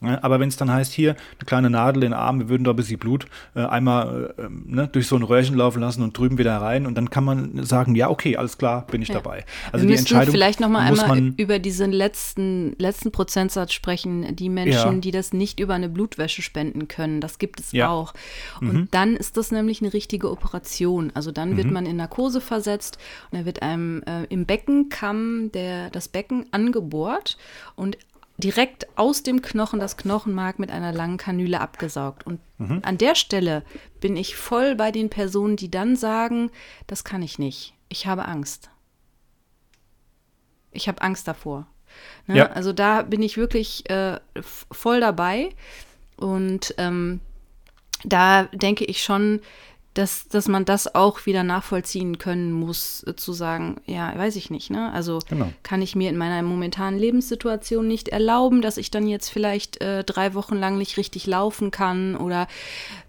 [0.00, 0.22] Ne?
[0.22, 2.70] Aber wenn es dann heißt, hier, eine kleine Nadel in den Arm, wir würden da
[2.70, 3.26] ein bisschen Blut
[3.56, 6.86] äh, einmal äh, ähm, ne, durch so ein Röhrchen laufen lassen und drüben wieder rein
[6.86, 9.14] und dann kann man sagen, ja, okay, alles klar, bin ich Ja.
[9.16, 9.38] dabei.
[9.38, 14.34] Wir Also die müssten Entscheidung vielleicht noch mal einmal über diesen letzten, letzten Prozentsatz sprechen,
[14.36, 15.00] die Menschen, Ja.
[15.00, 17.20] die das nicht über eine Blutwäsche spenden können.
[17.20, 17.86] Das gibt es Ja.
[17.86, 17.92] Mhm.
[17.92, 18.14] auch.
[18.60, 21.10] Und dann ist das nämlich eine richtige Operation.
[21.14, 21.72] Also dann wird Mhm.
[21.72, 22.98] man in Narkose versetzt
[23.30, 27.36] und dann wird einem äh, im Beckenkamm der, das Becken angebohrt
[27.76, 27.96] und
[28.38, 32.26] direkt aus dem Knochen das Knochenmark mit einer langen Kanüle abgesaugt.
[32.26, 32.80] Und Mhm.
[32.82, 33.62] an der Stelle
[34.00, 36.50] bin ich voll bei den Personen, die dann sagen,
[36.86, 37.74] das kann ich nicht.
[37.88, 38.70] Ich habe Angst.
[40.72, 41.66] Ich habe Angst davor.
[42.26, 42.38] Ne?
[42.38, 42.46] Ja.
[42.50, 45.50] Also da bin ich wirklich äh, voll dabei.
[46.16, 47.20] Und ähm,
[48.04, 49.40] da denke ich schon,
[49.94, 54.50] dass, dass man das auch wieder nachvollziehen können muss, äh, zu sagen, ja, weiß ich
[54.50, 54.92] nicht, ne?
[54.92, 55.52] Also Genau.
[55.62, 60.02] kann ich mir in meiner momentanen Lebenssituation nicht erlauben, dass ich dann jetzt vielleicht äh,
[60.04, 62.48] drei Wochen lang nicht richtig laufen kann oder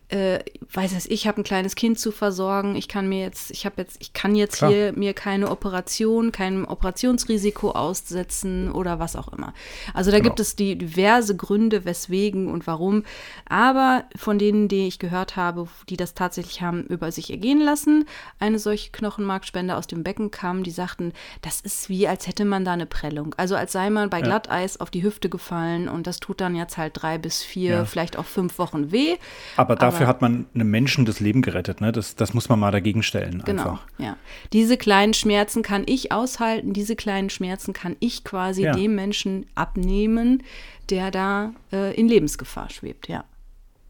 [0.09, 0.39] äh,
[0.71, 3.81] weiß es, ich habe ein kleines Kind zu versorgen, ich kann mir jetzt, ich habe
[3.81, 4.69] jetzt, ich kann jetzt Klar.
[4.71, 9.53] hier mir keine Operation, keinem Operationsrisiko aussetzen oder was auch immer.
[9.93, 10.29] Also da Genau.
[10.29, 13.03] gibt es die diverse Gründe, weswegen und warum.
[13.47, 18.05] Aber von denen, die ich gehört habe, die das tatsächlich haben über sich ergehen lassen,
[18.39, 22.63] eine solche Knochenmarkspende aus dem Becken kam, die sagten, das ist wie, als hätte man
[22.65, 23.33] da eine Prellung.
[23.37, 24.25] Also als sei man bei Ja.
[24.25, 27.85] Glatteis auf die Hüfte gefallen und das tut dann jetzt halt drei bis vier, Ja.
[27.85, 29.17] vielleicht auch fünf Wochen weh.
[29.57, 31.81] aber dafür hat man einem Menschen das Leben gerettet.
[31.81, 31.91] Ne?
[31.91, 33.41] Das, das muss man mal dagegen stellen.
[33.45, 33.87] Genau, Einfach.
[33.97, 34.17] ja.
[34.53, 38.73] Diese kleinen Schmerzen kann ich aushalten, diese kleinen Schmerzen kann ich quasi Ja.
[38.73, 40.43] dem Menschen abnehmen,
[40.89, 43.23] der da äh, in Lebensgefahr schwebt, ja.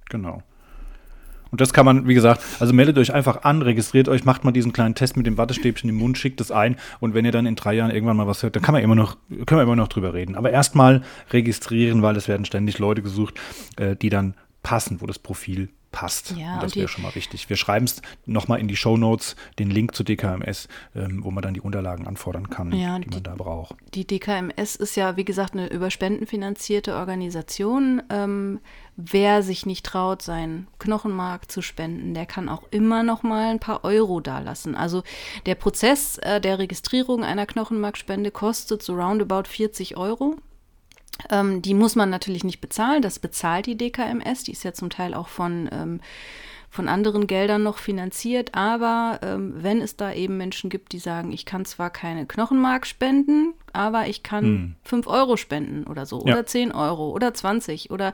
[0.10, 0.41] Genau.
[1.51, 4.51] Und das kann man, wie gesagt, also meldet euch einfach an, registriert euch, macht mal
[4.51, 7.45] diesen kleinen Test mit dem Wattestäbchen im Mund, schickt es ein und wenn ihr dann
[7.45, 9.78] in drei Jahren irgendwann mal was hört, dann kann man immer noch, können wir immer
[9.78, 10.36] noch drüber reden.
[10.36, 11.01] Aber erstmal
[11.32, 13.39] registrieren, weil es werden ständig Leute gesucht,
[13.78, 14.34] äh, die dann
[14.64, 16.32] passen, wo das Profil passt.
[16.38, 17.50] Ja, und das wäre schon mal wichtig.
[17.50, 21.54] Wir schreiben es nochmal in die Shownotes, den Link zu DKMS, ähm, wo man dann
[21.54, 23.76] die Unterlagen anfordern kann, Ja, die die- man da braucht.
[23.93, 28.04] Die DKMS ist ja, wie gesagt, eine über Spenden finanzierte Organisation.
[28.10, 28.60] Ähm,
[28.98, 33.60] wer sich nicht traut, sein Knochenmark zu spenden, der kann auch immer noch mal ein
[33.60, 34.76] paar Euro dalassen.
[34.76, 35.04] Also
[35.46, 40.36] der Prozess äh, der Registrierung einer Knochenmarkspende kostet so roundabout 40 Euro.
[41.30, 44.89] Ähm, die muss man natürlich nicht bezahlen, das bezahlt die DKMS, die ist ja zum
[44.89, 46.01] Teil auch von, ähm,
[46.70, 51.32] von anderen Geldern noch finanziert, aber ähm, wenn es da eben Menschen gibt, die sagen,
[51.32, 56.28] ich kann zwar keine Knochenmark spenden, aber ich kann 5 Euro spenden oder so, Hm.
[56.28, 56.34] Ja.
[56.34, 58.13] oder 10 Euro oder 20 oder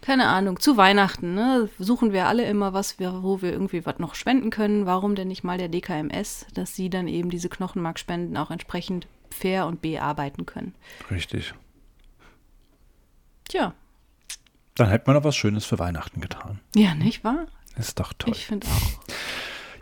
[0.00, 3.98] keine Ahnung, zu Weihnachten, ne, suchen wir alle immer was, wir, wo wir irgendwie was
[3.98, 4.86] noch spenden können.
[4.86, 9.66] Warum denn nicht mal der DKMS, dass sie dann eben diese Knochenmarkspenden auch entsprechend fair
[9.66, 10.74] und bearbeiten können?
[11.10, 11.52] Richtig.
[13.48, 13.72] Tja,
[14.74, 16.60] Dann hätten wir noch was Schönes für Weihnachten getan.
[16.74, 17.46] ja, nicht wahr?
[17.78, 18.32] Ist doch toll.
[18.34, 19.14] Ich finde auch.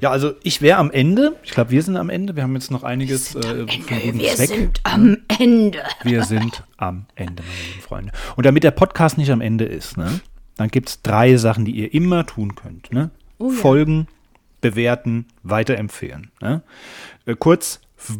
[0.00, 1.36] Ja, also ich wäre am Ende.
[1.42, 2.36] Ich glaube, wir sind am Ende.
[2.36, 4.48] Wir haben jetzt noch einiges äh, für guten Wir Zweck.
[4.50, 5.82] sind am Ende.
[6.02, 8.12] Wir sind am Ende, meine lieben Freunde.
[8.36, 10.20] Und damit der Podcast nicht am Ende ist, ne,
[10.56, 12.92] dann gibt es drei Sachen, die ihr immer tun könnt.
[12.92, 13.10] Ne?
[13.38, 13.56] Oh ja.
[13.56, 14.06] Folgen,
[14.60, 16.30] bewerten, weiterempfehlen.
[16.42, 16.62] Ne?
[17.24, 17.80] Äh, kurz.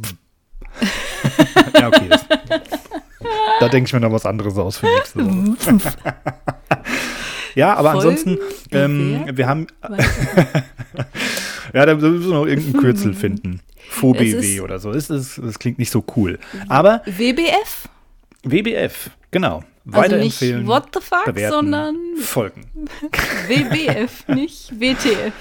[1.79, 2.09] ja, okay.
[3.61, 5.81] Da denke ich mir noch was anderes aus für nächste Woche.
[7.55, 8.39] ja, aber Folgen, ansonsten,
[8.71, 9.67] ähm, wir haben,
[11.73, 13.61] ja, da müssen wir noch irgendeinen Kürzel finden.
[13.89, 14.93] Es VBW oder so.
[14.93, 16.39] Das, ist, das klingt nicht so cool.
[16.69, 17.89] Aber WBF?
[18.45, 19.65] WBF, genau.
[19.87, 20.61] Also Weiterempfehlen.
[20.61, 22.67] nicht What the fuck, bewerten, sondern folgen.
[23.49, 25.33] WBF, nicht WTF.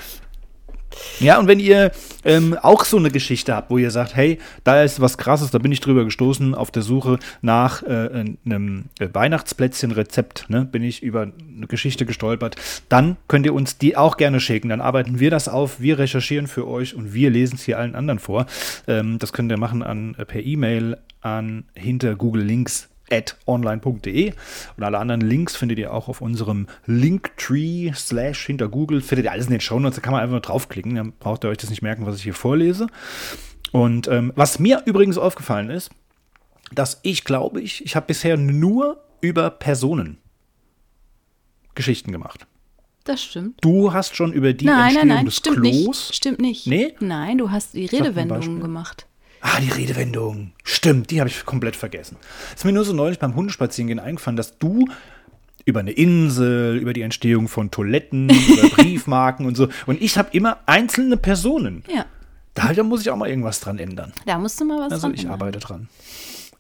[1.20, 1.92] Ja, und wenn ihr
[2.24, 5.60] ähm, auch so eine Geschichte habt, wo ihr sagt, hey, da ist was Krasses, da
[5.60, 11.04] bin ich drüber gestoßen auf der Suche nach äh, einem äh, Weihnachtsplätzchen-Rezept, ne, bin ich
[11.04, 12.56] über eine Geschichte gestolpert,
[12.90, 14.70] dann könnt ihr uns die auch gerne schicken.
[14.70, 17.96] Dann arbeiten wir das auf, wir recherchieren für euch und wir lesen es hier allen
[17.96, 18.46] anderen vor.
[18.88, 24.34] Ähm, das könnt ihr machen an, äh, per E-Mail an hinter Google Links at online.de
[24.78, 29.02] und alle anderen Links findet ihr auch auf unserem Linktree slash hinter Google.
[29.02, 31.50] Findet ihr alles in den Shownotes, da kann man einfach nur draufklicken, dann braucht ihr
[31.50, 32.88] euch das nicht merken, was ich hier vorlese.
[33.72, 35.92] Und ähm, was mir übrigens aufgefallen ist,
[36.74, 40.18] dass ich glaube, ich, ich habe bisher nur über Personen
[41.76, 42.48] Geschichten gemacht.
[43.04, 43.64] Das stimmt.
[43.64, 45.88] Du hast schon über die nein, nein, Entstehung nein, des stimmt Klos.
[45.88, 46.16] nicht.
[46.16, 46.68] Stimmt nicht.
[46.68, 46.96] Nee?
[47.00, 49.06] Nein, du hast die Redewendungen gemacht.
[49.48, 50.54] Ah, die Redewendung.
[50.64, 52.18] Stimmt, die habe ich komplett vergessen.
[52.56, 54.88] Ist mir nur so neulich beim Hundespazierengehen eingefallen, dass du
[55.66, 59.68] über eine Insel, über die Entstehung von Toiletten, über Briefmarken und so.
[59.86, 61.84] Und ich habe immer einzelne Personen.
[61.94, 62.06] Ja,
[62.56, 64.14] Da, da muss ich auch mal irgendwas dran ändern.
[64.26, 65.34] da musst du mal was Also dran ich ändern.
[65.34, 65.90] arbeite dran.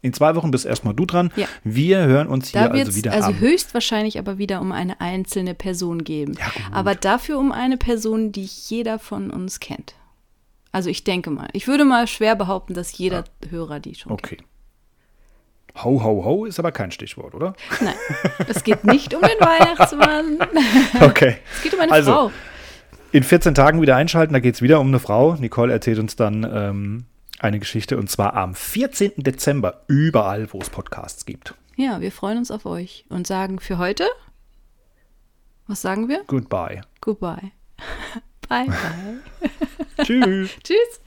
[0.03, 1.31] In zwei Wochen bist erstmal du dran.
[1.35, 1.47] Ja.
[1.63, 6.03] Wir hören uns hier also wieder also am höchstwahrscheinlich aber wieder um eine einzelne Person
[6.03, 6.33] geben.
[6.37, 9.95] Ja, aber dafür um eine Person, die jeder von uns kennt.
[10.75, 11.47] Also ich denke mal.
[11.53, 14.35] Ich würde mal schwer behaupten, dass jeder Hörer die schon Okay.
[15.85, 17.53] Ho, ho, ho ist aber kein Stichwort, oder?
[17.69, 17.81] kennt.
[17.81, 17.95] Nein,
[18.49, 20.37] es geht nicht um den Weihnachtsmann.
[21.01, 21.37] Okay.
[21.55, 22.31] Es geht um eine Also, Frau.
[23.13, 25.35] In 14 Tagen wieder einschalten, da geht es wieder um eine Frau.
[25.35, 27.05] Nicole erzählt uns dann ähm,
[27.39, 29.13] eine Geschichte und zwar am 14.
[29.15, 31.53] Dezember, überall, wo es Podcasts gibt.
[31.77, 34.05] Ja, wir freuen uns auf euch und sagen für heute,
[35.67, 36.25] was sagen wir?
[36.27, 36.81] Goodbye.
[36.99, 37.53] Goodbye.
[38.47, 40.03] bye, bye.
[40.03, 40.51] Tschüss.
[40.63, 40.99] Tschüss.